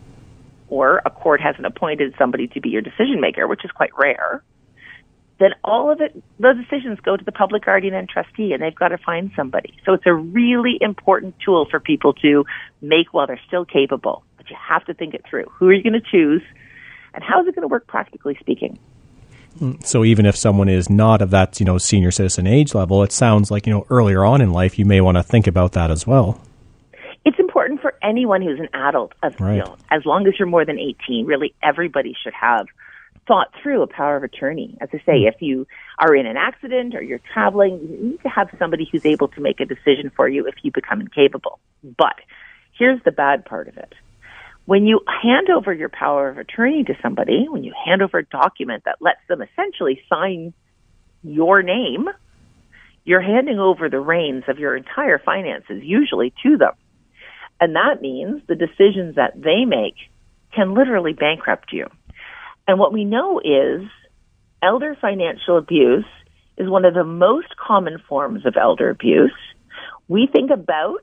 [0.70, 4.44] or a court hasn't appointed somebody to be your decision maker, which is quite rare,
[5.40, 8.76] then all of it, those decisions go to the public guardian and trustee, and they've
[8.76, 9.74] got to find somebody.
[9.86, 12.46] So it's a really important tool for people to
[12.82, 14.24] make while they're still capable.
[14.38, 15.46] But you have to think it through.
[15.58, 16.42] Who are you going to choose,
[17.14, 18.78] and how is it going to work practically speaking?
[19.60, 23.02] Mm, so even if someone is not of that, you know, senior citizen age level,
[23.04, 25.72] it sounds like, you know, earlier on in life, you may want to think about
[25.72, 26.42] that as well.
[27.26, 29.56] It's important for anyone who's an adult, as, right.
[29.56, 32.68] you know, as long as you're more than 18, really everybody should have
[33.30, 34.76] thought through a power of attorney.
[34.82, 35.28] As I say, hmm.
[35.28, 35.68] if you
[36.00, 39.40] are in an accident or you're traveling, you need to have somebody who's able to
[39.40, 41.60] make a decision for you if you become incapable.
[41.84, 42.16] But
[42.78, 43.94] here's the bad part of it.
[44.66, 48.26] When you hand over your power of attorney to somebody, when you hand over a
[48.26, 50.54] document that lets them essentially sign
[51.24, 52.10] your name,
[53.06, 56.74] you're handing over the reins of your entire finances, usually to them.
[57.62, 59.96] And that means the decisions that they make
[60.54, 61.88] can literally bankrupt you.
[62.70, 63.82] And what we know is
[64.62, 66.06] elder financial abuse
[66.56, 69.34] is one of the most common forms of elder abuse.
[70.08, 71.02] We think about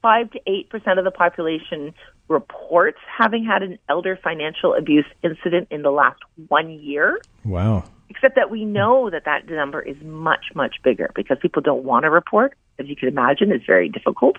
[0.00, 1.92] 5 to 8% of the population
[2.28, 7.20] reports having had an elder financial abuse incident in the last one year.
[7.44, 7.82] Wow.
[8.08, 12.04] Except that we know that that number is much, much bigger because people don't want
[12.04, 12.56] to report.
[12.78, 14.36] As you can imagine, it's very difficult.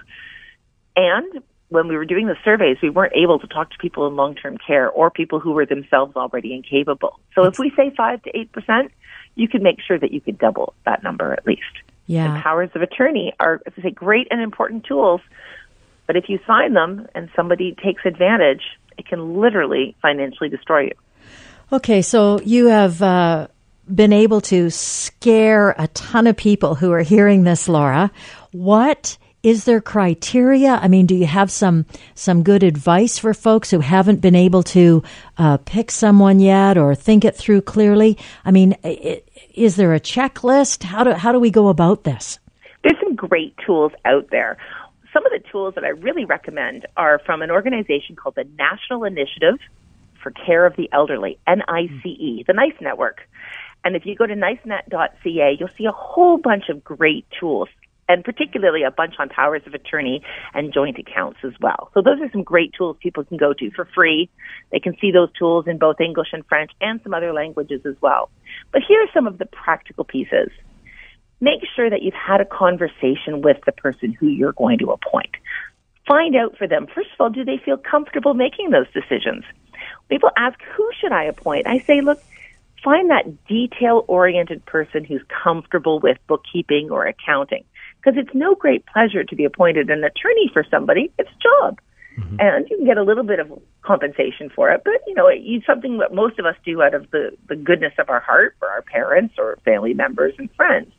[0.96, 4.18] And when we were doing the surveys, we weren't able to talk to people in
[4.18, 7.18] long term care or people who were themselves already incapable.
[7.34, 8.90] So if we say 5 to 8%,
[9.36, 11.62] you can make sure that you could double that number at least.
[12.08, 12.34] Yeah.
[12.34, 15.22] And powers of attorney are, as I say, great and important tools,
[16.08, 18.64] but if you sign them and somebody takes advantage,
[18.98, 20.92] it can literally financially destroy you.
[21.72, 23.48] Okay, so you have uh,
[23.94, 28.12] been able to scare a ton of people who are hearing this, Laura.
[28.52, 30.76] What is there criteria?
[30.76, 34.64] I mean, do you have some some good advice for folks who haven't been able
[34.64, 35.04] to
[35.38, 38.18] uh, pick someone yet or think it through clearly?
[38.46, 38.76] I mean,
[39.54, 40.84] is there a checklist?
[40.84, 42.40] How do how do we go about this?
[42.84, 44.58] There's some great tools out there.
[45.14, 49.04] Some of the tools that I really recommend are from an organization called the National
[49.04, 49.60] Initiative
[50.22, 53.28] for Care of the Elderly, NICE, the NICE network.
[53.84, 57.68] And if you go to nicenet.ca, you'll see a whole bunch of great tools
[58.12, 60.22] and particularly a bunch on powers of attorney
[60.54, 61.90] and joint accounts as well.
[61.94, 64.30] So those are some great tools people can go to for free.
[64.72, 67.96] They can see those tools in both English and French and some other languages as
[68.02, 68.30] well.
[68.74, 70.50] But here are some of the practical pieces.
[71.40, 75.32] Make sure that you've had a conversation with the person who you're going to appoint.
[76.06, 79.46] Find out for them, first of all, do they feel comfortable making those decisions?
[80.10, 81.66] People ask, who should I appoint?
[81.66, 82.22] I say, look,
[82.84, 87.64] find that detail oriented person who's comfortable with bookkeeping or accounting
[88.02, 91.12] because it's no great pleasure to be appointed an attorney for somebody.
[91.20, 91.80] It's a job.
[92.20, 92.36] Mm-hmm.
[92.40, 93.52] And you can get a little bit of
[93.84, 97.10] compensation for it, but you know, it's something that most of us do out of
[97.12, 100.92] the, the goodness of our heart for our parents or family members and friends.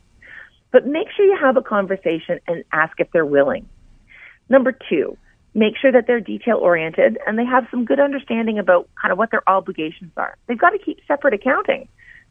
[0.71, 3.69] But make sure you have a conversation and ask if they're willing.
[4.49, 5.17] Number two,
[5.53, 9.19] make sure that they're detail oriented and they have some good understanding about kind of
[9.19, 10.35] what their obligations are.
[10.47, 11.87] They've got to keep separate accounting.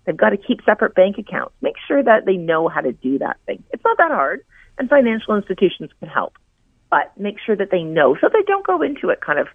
[0.06, 1.54] They've got to keep separate bank accounts.
[1.60, 3.62] Make sure that they know how to do that thing.
[3.72, 4.44] It's not that hard
[4.78, 6.34] and financial institutions can help.
[6.90, 9.48] But make sure that they know so they don't go into it kind of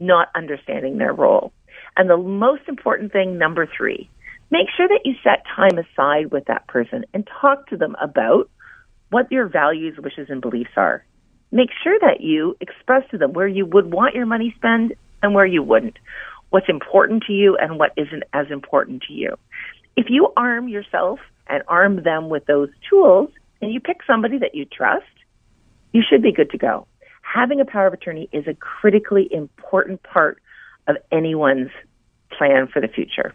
[0.00, 1.52] not understanding their role.
[1.96, 4.10] And the most important thing, number three,
[4.50, 8.50] make sure that you set time aside with that person and talk to them about
[9.10, 11.04] what your values, wishes, and beliefs are.
[11.52, 15.34] Make sure that you express to them where you would want your money spent and
[15.34, 15.96] where you wouldn't,
[16.50, 19.36] what's important to you and what isn't as important to you.
[19.96, 24.54] If you arm yourself and arm them with those tools, and you pick somebody that
[24.54, 25.06] you trust,
[25.92, 26.86] you should be good to go.
[27.22, 30.40] Having a power of attorney is a critically important part
[30.86, 31.70] of anyone's
[32.36, 33.34] plan for the future.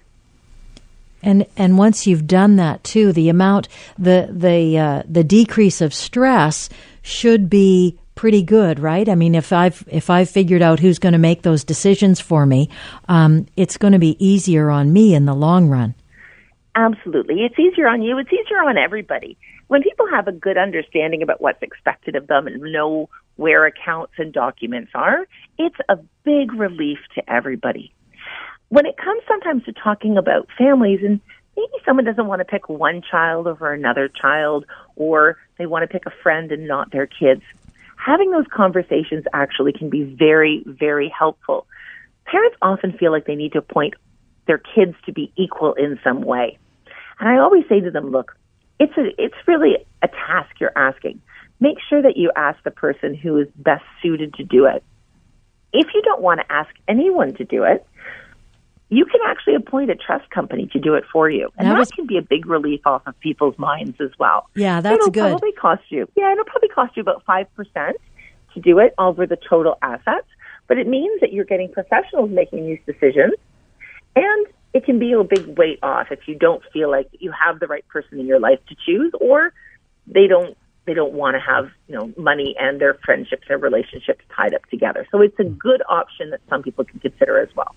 [1.24, 5.94] And and once you've done that too, the amount the the uh, the decrease of
[5.94, 6.70] stress
[7.04, 9.08] should be pretty good, right?
[9.08, 12.46] I mean, if I've if I've figured out who's going to make those decisions for
[12.46, 12.70] me,
[13.08, 15.94] um, it's going to be easier on me in the long run.
[16.74, 18.18] Absolutely, it's easier on you.
[18.18, 19.38] It's easier on everybody
[19.72, 23.08] when people have a good understanding about what's expected of them and know
[23.38, 25.26] where accounts and documents are,
[25.58, 27.94] it's a big relief to everybody.
[28.68, 31.22] When it comes sometimes to talking about families and
[31.56, 34.66] maybe someone doesn't want to pick one child over another child
[34.98, 37.44] or they want to pick a friend and not their kids,
[37.96, 41.66] having those conversations actually can be very, very helpful.
[42.26, 43.94] Parents often feel like they need to appoint
[44.48, 46.58] their kids to be equal in some way.
[47.22, 48.36] And I always say to them, look,
[48.82, 51.22] it's a, it's really a task you're asking.
[51.60, 54.84] Make sure that you ask the person who is best suited to do it.
[55.72, 57.86] If you don't want to ask anyone to do it,
[58.90, 61.80] you can actually appoint a trust company to do it for you, and that, that
[61.80, 64.50] was, can be a big relief off of people's minds as well.
[64.56, 65.28] Yeah, that's it'll good.
[65.28, 66.10] It'll probably cost you.
[66.18, 67.98] Yeah, it'll probably cost you about five percent
[68.56, 70.28] to do it over the total assets,
[70.68, 73.36] but it means that you're getting professionals making these decisions,
[74.16, 77.60] and it can be a big weight off if you don't feel like you have
[77.60, 79.54] the right person in your life to choose or
[80.08, 84.24] they don't they don't want to have you know money and their friendships their relationships
[84.36, 85.08] tied up together.
[85.12, 87.76] So it's a good option that some people can consider as well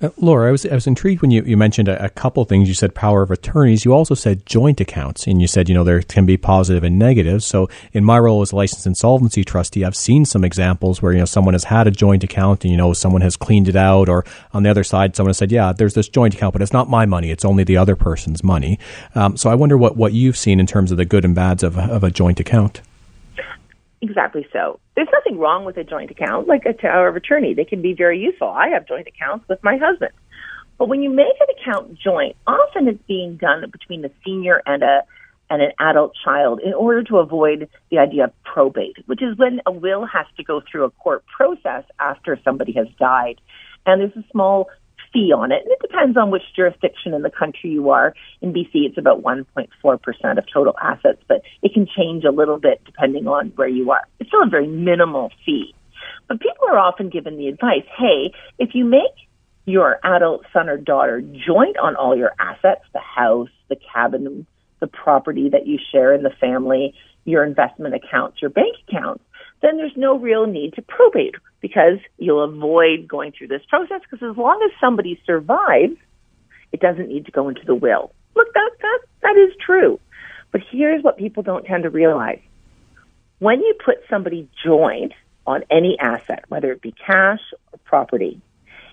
[0.00, 2.68] uh, Laura, I was I was intrigued when you, you mentioned a, a, couple things.
[2.68, 3.84] You said power of attorneys.
[3.84, 6.98] You also said joint accounts, and you said you know there can be positive and
[6.98, 7.42] negative.
[7.42, 11.24] So in my role as licensed insolvency trustee, I've seen some examples where you know
[11.24, 14.24] someone has had a joint account, and you know someone has cleaned it out, or
[14.52, 16.88] on the other side, someone has said, yeah, there's this joint account, but it's not
[16.88, 18.78] my money; it's only the other person's money.
[19.14, 21.62] Um, so I wonder what what you've seen in terms of the good and bads
[21.62, 22.80] of of a joint account.
[24.02, 24.80] Exactly so.
[24.96, 27.54] There's nothing wrong with a joint account, like a power of attorney.
[27.54, 28.48] They can be very useful.
[28.48, 30.10] I have joint accounts with my husband.
[30.76, 34.82] But when you make an account joint, often it's being done between a senior and
[34.82, 35.04] a
[35.50, 39.60] and an adult child in order to avoid the idea of probate, which is when
[39.66, 43.38] a will has to go through a court process after somebody has died.
[43.84, 44.70] And there's a small
[45.12, 45.62] fee on it.
[45.62, 48.14] And it depends on which jurisdiction in the country you are.
[48.40, 52.82] In BC, it's about 1.4% of total assets, but it can change a little bit
[52.84, 54.02] depending on where you are.
[54.18, 55.74] It's still a very minimal fee.
[56.28, 59.14] But people are often given the advice, hey, if you make
[59.64, 64.46] your adult son or daughter joint on all your assets, the house, the cabin,
[64.80, 66.94] the property that you share in the family,
[67.24, 69.22] your investment accounts, your bank accounts,
[69.62, 74.28] then there's no real need to probate because you'll avoid going through this process because
[74.28, 75.96] as long as somebody survives,
[76.72, 78.12] it doesn't need to go into the will.
[78.34, 80.00] Look, that, that, that is true.
[80.50, 82.40] But here's what people don't tend to realize.
[83.38, 85.12] when you put somebody joint
[85.46, 87.40] on any asset, whether it be cash
[87.72, 88.40] or property,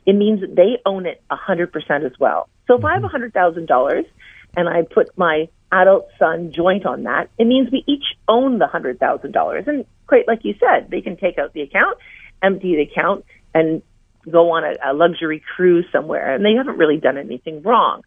[0.06, 2.50] it means that they own it 100% as well.
[2.68, 3.38] So if I have mm-hmm.
[3.38, 4.06] $100,000
[4.58, 8.66] and I put my adult son joint on that, it means we each own the
[8.66, 9.68] $100,000.
[9.68, 11.98] And quite like you said, they can take out the account,
[12.42, 13.82] empty the account, and
[14.30, 18.02] go on a, a luxury cruise somewhere, and they haven't really done anything wrong.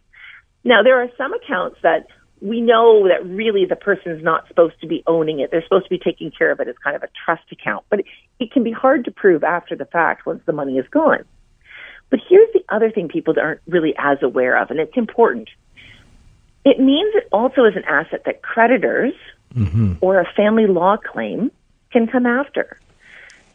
[0.64, 2.06] Now, there are some accounts that
[2.40, 5.50] we know that really the person's not supposed to be owning it.
[5.50, 7.84] They're supposed to be taking care of it as kind of a trust account.
[7.88, 8.00] But
[8.40, 11.24] it can be hard to prove after the fact once the money is gone.
[12.10, 15.48] But here's the other thing people aren't really as aware of, and it's important.
[16.64, 19.14] It means it also is an asset that creditors
[19.54, 19.94] mm-hmm.
[20.00, 21.50] or a family law claim
[21.90, 22.78] can come after.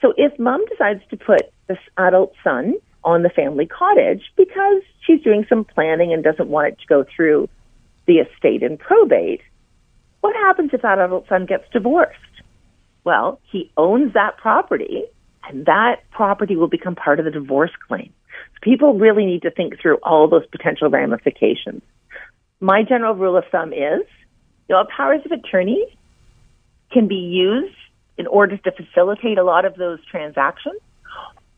[0.02, 5.22] So if mom decides to put this adult son on the family cottage because she's
[5.22, 7.50] doing some planning and doesn't want it to go through
[8.06, 9.42] the estate in probate,
[10.22, 12.20] what happens if that adult son gets divorced?
[13.04, 15.06] Well, he owns that property,
[15.48, 18.14] and that property will become part of the divorce claim.
[18.54, 21.82] So people really need to think through all those potential ramifications.
[22.60, 24.02] My general rule of thumb is,
[24.68, 25.98] you know, powers of attorney
[26.92, 27.76] can be used
[28.18, 30.80] in order to facilitate a lot of those transactions.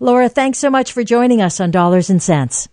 [0.00, 2.68] Laura, thanks so much for joining us on Dollars and Cents.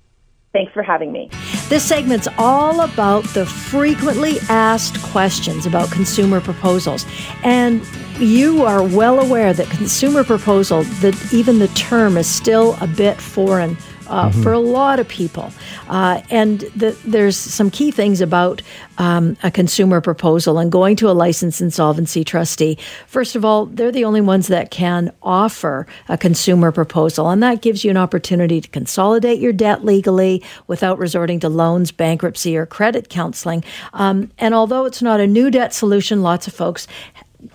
[0.54, 1.30] Thanks for having me.
[1.68, 7.08] This segment's all about the frequently asked questions about consumer proposals.
[7.44, 7.84] And
[8.20, 13.20] you are well aware that consumer proposal, that even the term is still a bit
[13.20, 13.76] foreign
[14.08, 14.42] uh, mm-hmm.
[14.42, 15.52] for a lot of people.
[15.88, 18.62] Uh, and the, there's some key things about
[18.98, 22.78] um, a consumer proposal and going to a licensed insolvency trustee.
[23.08, 27.62] First of all, they're the only ones that can offer a consumer proposal, and that
[27.62, 32.66] gives you an opportunity to consolidate your debt legally without resorting to loans, bankruptcy, or
[32.66, 33.64] credit counseling.
[33.94, 36.88] Um, and although it's not a new debt solution, lots of folks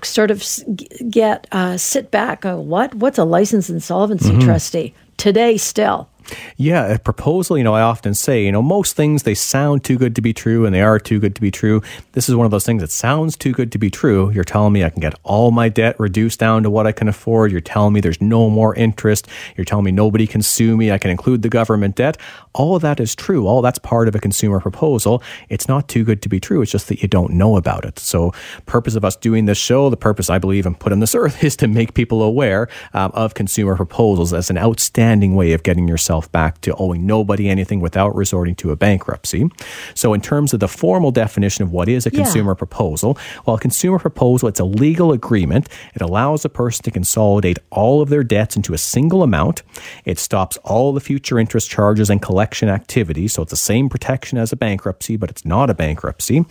[0.02, 0.44] sort of
[1.10, 2.42] get uh, sit back.
[2.42, 2.94] Go, what?
[2.94, 4.40] What's a licensed insolvency mm-hmm.
[4.40, 5.56] trustee today?
[5.56, 6.08] Still,
[6.56, 9.96] yeah, a proposal, you know, I often say, you know, most things they sound too
[9.96, 11.82] good to be true and they are too good to be true.
[12.12, 14.30] This is one of those things that sounds too good to be true.
[14.30, 17.08] You're telling me I can get all my debt reduced down to what I can
[17.08, 17.52] afford.
[17.52, 19.28] You're telling me there's no more interest.
[19.56, 20.90] You're telling me nobody can sue me.
[20.90, 22.16] I can include the government debt.
[22.54, 23.46] All of that is true.
[23.46, 25.22] All that's part of a consumer proposal.
[25.48, 26.60] It's not too good to be true.
[26.62, 27.98] It's just that you don't know about it.
[27.98, 28.32] So,
[28.66, 31.44] purpose of us doing this show, the purpose I believe and put on this earth
[31.44, 35.86] is to make people aware um, of consumer proposals as an outstanding way of getting
[35.86, 39.48] yourself back to owing nobody anything without resorting to a bankruptcy.
[39.94, 43.16] So, in terms of the formal definition of what is a consumer proposal,
[43.46, 45.68] well, a consumer proposal, it's a legal agreement.
[45.94, 49.62] It allows a person to consolidate all of their debts into a single amount.
[50.04, 53.34] It stops all the future interest charges and collection activities.
[53.34, 56.44] So, it's the same protection as a bankruptcy, but it's not a bankruptcy.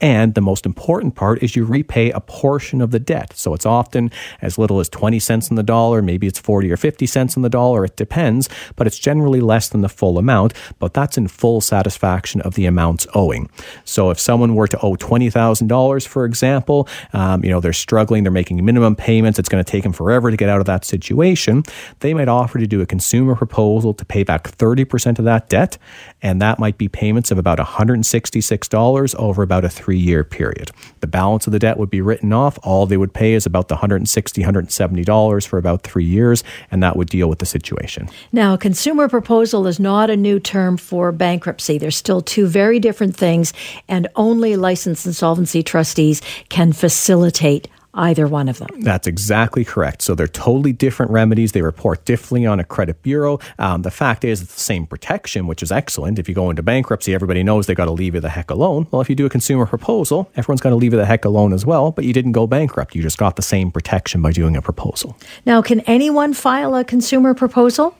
[0.00, 3.32] And the most important part is you repay a portion of the debt.
[3.34, 4.10] So, it's often
[4.42, 7.42] as little as 20 cents on the dollar, maybe it's 40 or 50 cents on
[7.42, 11.28] the dollar, it depends, but it's generally less than the full amount, but that's in
[11.28, 13.48] full satisfaction of the amounts owing.
[13.84, 18.32] So if someone were to owe $20,000, for example, um, you know, they're struggling, they're
[18.32, 21.62] making minimum payments, it's going to take them forever to get out of that situation,
[22.00, 25.78] they might offer to do a consumer proposal to pay back 30% of that debt,
[26.22, 30.70] and that might be payments of about $166 over about a three year period.
[31.00, 32.58] The balance of the debt would be written off.
[32.62, 36.96] All they would pay is about the $160, $170 for about three years, and that
[36.96, 38.08] would deal with the situation.
[38.32, 41.78] Now, consumer consumer proposal is not a new term for bankruptcy.
[41.78, 43.52] There's still two very different things,
[43.88, 48.68] and only licensed insolvency trustees can facilitate either one of them.
[48.80, 50.02] That's exactly correct.
[50.02, 51.52] So they're totally different remedies.
[51.52, 53.40] They report differently on a credit bureau.
[53.58, 56.20] Um, the fact is, it's the same protection, which is excellent.
[56.20, 58.86] If you go into bankruptcy, everybody knows they got to leave you the heck alone.
[58.92, 61.52] Well, if you do a consumer proposal, everyone's got to leave you the heck alone
[61.52, 62.94] as well, but you didn't go bankrupt.
[62.94, 65.16] You just got the same protection by doing a proposal.
[65.46, 67.96] Now, can anyone file a consumer proposal?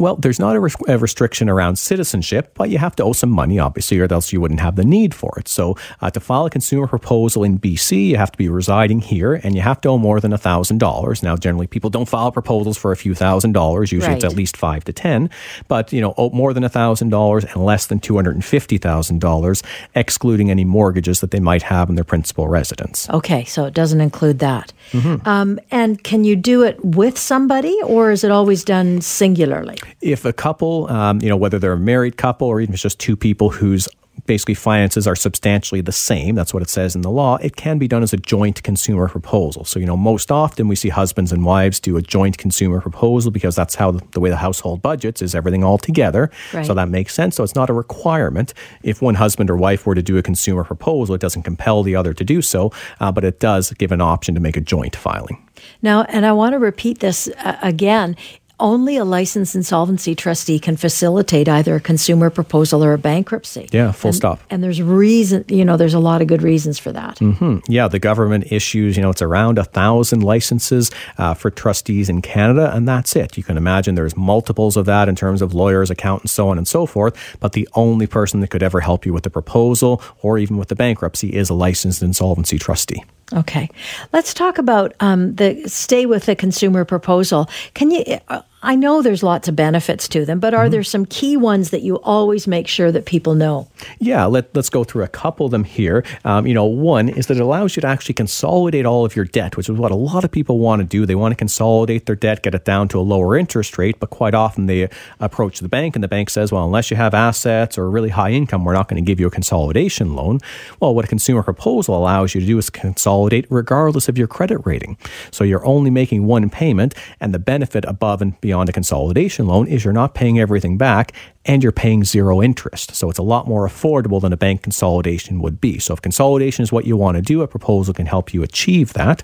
[0.00, 3.28] Well, there's not a, res- a, restriction around citizenship, but you have to owe some
[3.28, 5.46] money, obviously, or else you wouldn't have the need for it.
[5.46, 9.34] So, uh, to file a consumer proposal in BC, you have to be residing here
[9.34, 11.22] and you have to owe more than $1,000.
[11.22, 13.92] Now, generally, people don't file proposals for a few thousand dollars.
[13.92, 14.24] Usually, right.
[14.24, 15.28] it's at least five to 10.
[15.68, 19.62] But, you know, more than $1,000 and less than $250,000,
[19.94, 23.06] excluding any mortgages that they might have in their principal residence.
[23.10, 24.72] Okay, so it doesn't include that.
[24.92, 25.28] Mm-hmm.
[25.28, 29.76] Um, and can you do it with somebody or is it always done singularly?
[30.00, 33.16] If a couple, um, you know, whether they're a married couple or even just two
[33.16, 33.88] people whose
[34.26, 37.78] basically finances are substantially the same, that's what it says in the law, it can
[37.78, 39.64] be done as a joint consumer proposal.
[39.64, 43.30] So, you know, most often we see husbands and wives do a joint consumer proposal
[43.30, 46.30] because that's how the, way the household budgets is everything all together.
[46.52, 46.66] Right.
[46.66, 47.36] So that makes sense.
[47.36, 48.54] So it's not a requirement.
[48.82, 51.96] If one husband or wife were to do a consumer proposal, it doesn't compel the
[51.96, 54.96] other to do so, uh, but it does give an option to make a joint
[54.96, 55.46] filing.
[55.82, 58.16] Now, and I want to repeat this uh, again
[58.60, 63.68] only a licensed insolvency trustee can facilitate either a consumer proposal or a bankruptcy.
[63.72, 64.40] Yeah, full and, stop.
[64.50, 67.16] And there's reason, you know, there's a lot of good reasons for that.
[67.16, 67.58] Mm-hmm.
[67.68, 72.22] Yeah, the government issues, you know, it's around a thousand licenses uh, for trustees in
[72.22, 73.36] Canada, and that's it.
[73.36, 76.68] You can imagine there's multiples of that in terms of lawyers, accountants, so on and
[76.68, 77.16] so forth.
[77.40, 80.68] But the only person that could ever help you with the proposal or even with
[80.68, 83.02] the bankruptcy is a licensed insolvency trustee.
[83.32, 83.68] Okay,
[84.12, 87.48] let's talk about um, the stay with the consumer proposal.
[87.74, 88.02] Can you?
[88.28, 90.72] Uh, I know there's lots of benefits to them, but are mm-hmm.
[90.72, 93.68] there some key ones that you always make sure that people know?
[93.98, 96.04] Yeah, let, us go through a couple of them here.
[96.24, 99.24] Um, you know, one is that it allows you to actually consolidate all of your
[99.24, 101.06] debt, which is what a lot of people want to do.
[101.06, 104.10] They want to consolidate their debt, get it down to a lower interest rate, but
[104.10, 104.90] quite often they
[105.20, 108.30] approach the bank and the bank says, well, unless you have assets or really high
[108.30, 110.38] income, we're not going to give you a consolidation loan.
[110.80, 114.58] Well, what a consumer proposal allows you to do is consolidate regardless of your credit
[114.66, 114.98] rating.
[115.30, 119.46] So you're only making one payment, and the benefit above and beyond beyond a consolidation
[119.46, 121.12] loan is you're not paying everything back
[121.46, 122.94] and you're paying zero interest.
[122.94, 125.78] So it's a lot more affordable than a bank consolidation would be.
[125.78, 128.92] So if consolidation is what you want to do, a proposal can help you achieve
[128.92, 129.22] that.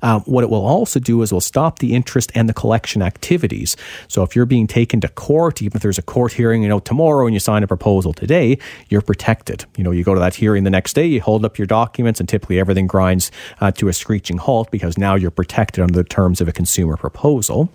[0.00, 3.76] Um, what it will also do is will stop the interest and the collection activities.
[4.06, 6.78] So if you're being taken to court, even if there's a court hearing, you know,
[6.78, 9.64] tomorrow and you sign a proposal today, you're protected.
[9.76, 12.20] You know, you go to that hearing the next day, you hold up your documents,
[12.20, 16.08] and typically everything grinds uh, to a screeching halt because now you're protected under the
[16.08, 17.68] terms of a consumer proposal.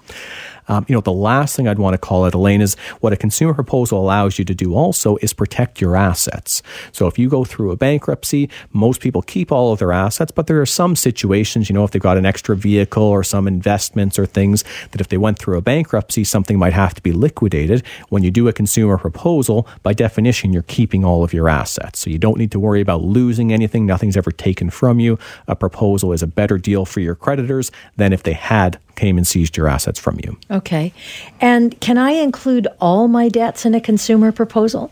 [0.67, 3.17] Um, you know, the last thing I'd want to call it, Elaine, is what a
[3.17, 6.61] consumer proposal allows you to do also is protect your assets.
[6.91, 10.47] So if you go through a bankruptcy, most people keep all of their assets, but
[10.47, 14.19] there are some situations, you know, if they've got an extra vehicle or some investments
[14.19, 17.83] or things that if they went through a bankruptcy, something might have to be liquidated.
[18.09, 21.99] When you do a consumer proposal, by definition, you're keeping all of your assets.
[21.99, 23.85] So you don't need to worry about losing anything.
[23.85, 25.17] Nothing's ever taken from you.
[25.47, 29.25] A proposal is a better deal for your creditors than if they had came and
[29.25, 30.37] seized your assets from you.
[30.49, 30.93] Okay.
[31.41, 34.91] And can I include all my debts in a consumer proposal?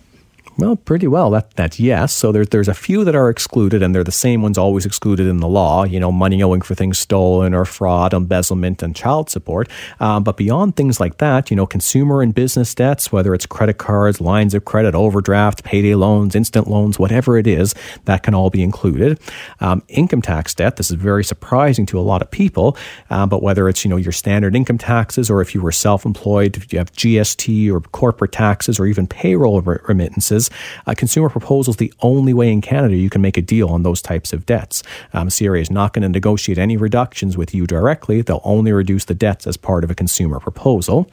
[0.58, 1.32] Well, pretty well.
[1.32, 2.14] That that's yes.
[2.14, 5.26] So there's there's a few that are excluded, and they're the same ones always excluded
[5.28, 5.86] in the law.
[5.86, 9.70] You know, money owing for things stolen or fraud, embezzlement, and child support.
[10.00, 13.78] Um, but beyond things like that, you know, consumer and business debts, whether it's credit
[13.78, 17.74] cards, lines of credit, overdraft, payday loans, instant loans, whatever it is,
[18.06, 19.20] that can all be included.
[19.62, 20.76] Um, income tax debt.
[20.76, 22.78] This is very surprising to a lot of people.
[23.10, 26.58] Um, but whether it's you know your standard income taxes, or if you were self-employed,
[26.58, 30.50] if you have GST or corporate taxes, or even payroll remittances is
[30.88, 33.84] a consumer proposal is the only way in Canada you can make a deal on
[33.84, 34.84] those types of debts.
[35.14, 38.22] Um, CRA is not going to negotiate any reductions with you directly.
[38.22, 41.10] They'll only reduce the debts as part of a consumer proposal.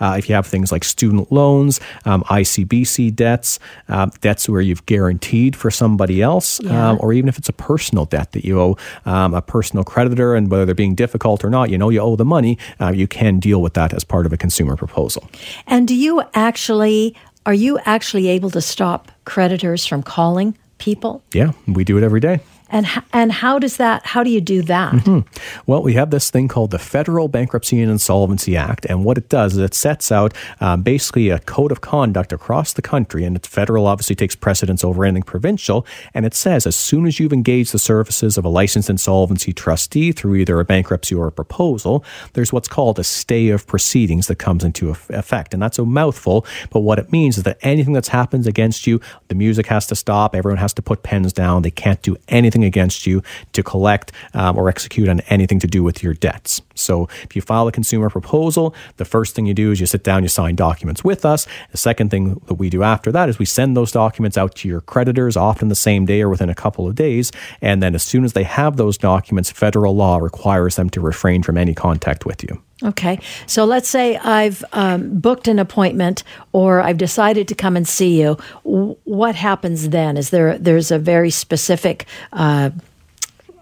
[0.00, 3.58] Uh, if you have things like student loans, um, ICBC debts,
[3.88, 6.90] uh, debts where you've guaranteed for somebody else, yeah.
[6.90, 10.34] um, or even if it's a personal debt that you owe um, a personal creditor,
[10.34, 13.06] and whether they're being difficult or not, you know you owe the money, uh, you
[13.06, 15.28] can deal with that as part of a consumer proposal.
[15.66, 17.14] And do you actually
[17.46, 21.22] are you actually able to stop creditors from calling people?
[21.32, 22.40] Yeah, we do it every day.
[22.70, 24.06] And and how does that?
[24.06, 24.92] How do you do that?
[24.92, 25.60] Mm-hmm.
[25.66, 29.28] Well, we have this thing called the Federal Bankruptcy and Insolvency Act, and what it
[29.28, 33.36] does is it sets out uh, basically a code of conduct across the country, and
[33.36, 37.32] it's federal obviously takes precedence over anything provincial, and it says as soon as you've
[37.32, 42.04] engaged the services of a licensed insolvency trustee through either a bankruptcy or a proposal,
[42.34, 46.46] there's what's called a stay of proceedings that comes into effect, and that's a mouthful,
[46.70, 49.96] but what it means is that anything that's happened against you, the music has to
[49.96, 53.62] stop, everyone has to put pens down, they can't do anything anything against you to
[53.62, 56.62] collect um, or execute on anything to do with your debts.
[56.74, 60.04] So if you file a consumer proposal, the first thing you do is you sit
[60.04, 61.46] down, you sign documents with us.
[61.72, 64.68] The second thing that we do after that is we send those documents out to
[64.68, 67.32] your creditors, often the same day or within a couple of days.
[67.60, 71.42] And then as soon as they have those documents, federal law requires them to refrain
[71.42, 72.62] from any contact with you.
[72.82, 73.20] Okay.
[73.46, 76.22] So let's say I've um, booked an appointment
[76.52, 78.38] or I've decided to come and see you.
[78.62, 80.16] What happens then?
[80.16, 82.70] Is there there's a very specific uh,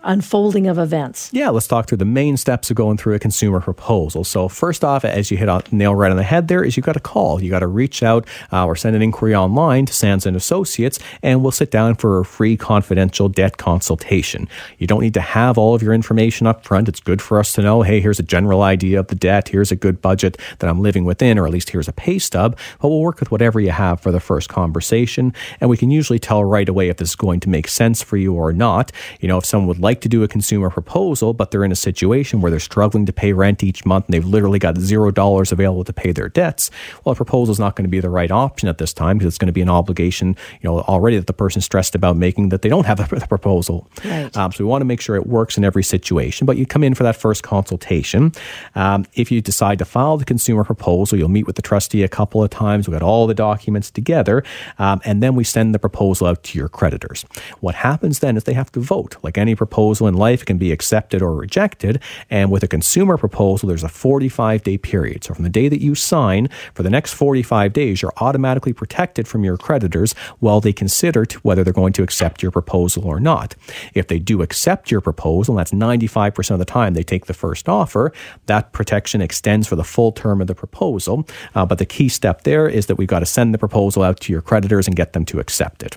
[0.04, 1.30] unfolding of events.
[1.32, 4.24] Yeah, let's talk through the main steps of going through a consumer proposal.
[4.24, 6.82] So first off, as you hit on nail right on the head there, is you
[6.82, 7.42] got to call.
[7.42, 10.98] You got to reach out uh, or send an inquiry online to Sands and Associates,
[11.22, 14.48] and we'll sit down for a free confidential debt consultation.
[14.78, 16.88] You don't need to have all of your information up front.
[16.88, 19.48] It's good for us to know, hey, here's a general idea of the debt.
[19.48, 22.56] Here's a good budget that I'm living within, or at least here's a pay stub.
[22.80, 26.18] But we'll work with whatever you have for the first conversation, and we can usually
[26.18, 28.92] tell right away if this is going to make sense for you or not.
[29.20, 31.82] You know, if someone would like to do a consumer proposal, but they're in a
[31.90, 35.50] situation where they're struggling to pay rent each month and they've literally got zero dollars
[35.50, 36.70] available to pay their debts,
[37.00, 39.30] well, a proposal is not going to be the right option at this time because
[39.30, 42.50] it's going to be an obligation, you know, already that the person's stressed about making
[42.50, 43.88] that they don't have the proposal.
[44.04, 44.36] Right.
[44.36, 46.84] Um, so we want to make sure it works in every situation, but you come
[46.84, 48.32] in for that first consultation.
[48.74, 52.08] Um, if you decide to file the consumer proposal, you'll meet with the trustee a
[52.08, 52.86] couple of times.
[52.86, 54.44] We got all the documents together,
[54.78, 57.24] um, and then we send the proposal out to your creditors.
[57.60, 60.72] What happens then is they have to vote, like any proposal in life can be
[60.72, 62.02] accepted or rejected.
[62.28, 65.22] And with a consumer proposal, there's a 45 day period.
[65.22, 69.28] So from the day that you sign, for the next 45 days, you're automatically protected
[69.28, 73.54] from your creditors while they consider whether they're going to accept your proposal or not.
[73.94, 77.34] If they do accept your proposal, and that's 95% of the time they take the
[77.34, 78.12] first offer,
[78.46, 81.26] that protection extends for the full term of the proposal.
[81.54, 84.18] Uh, but the key step there is that we've got to send the proposal out
[84.20, 85.96] to your creditors and get them to accept it.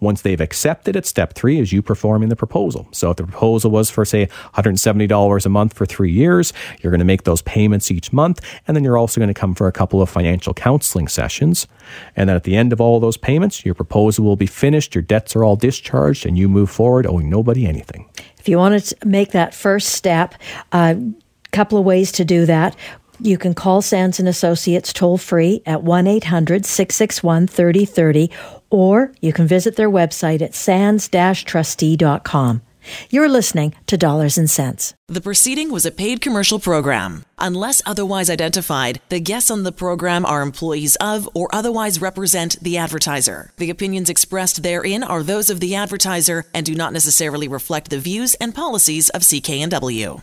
[0.00, 2.86] Once they've accepted it, step three is you performing the proposal.
[2.92, 6.98] So if the proposal was for, say, $170 a month for three years, you're going
[6.98, 8.40] to make those payments each month.
[8.66, 11.66] And then you're also going to come for a couple of financial counseling sessions.
[12.16, 15.02] And then at the end of all those payments, your proposal will be finished, your
[15.02, 18.08] debts are all discharged, and you move forward owing nobody anything.
[18.38, 20.34] If you want to make that first step,
[20.72, 20.94] a uh,
[21.52, 22.76] couple of ways to do that.
[23.20, 28.30] You can call Sands and Associates toll free at 1 800 661 3030,
[28.70, 32.62] or you can visit their website at sands trustee.com.
[33.10, 34.94] You're listening to Dollars and Cents.
[35.08, 37.24] The proceeding was a paid commercial program.
[37.38, 42.76] Unless otherwise identified, the guests on the program are employees of or otherwise represent the
[42.78, 43.52] advertiser.
[43.56, 47.98] The opinions expressed therein are those of the advertiser and do not necessarily reflect the
[47.98, 50.22] views and policies of CKNW.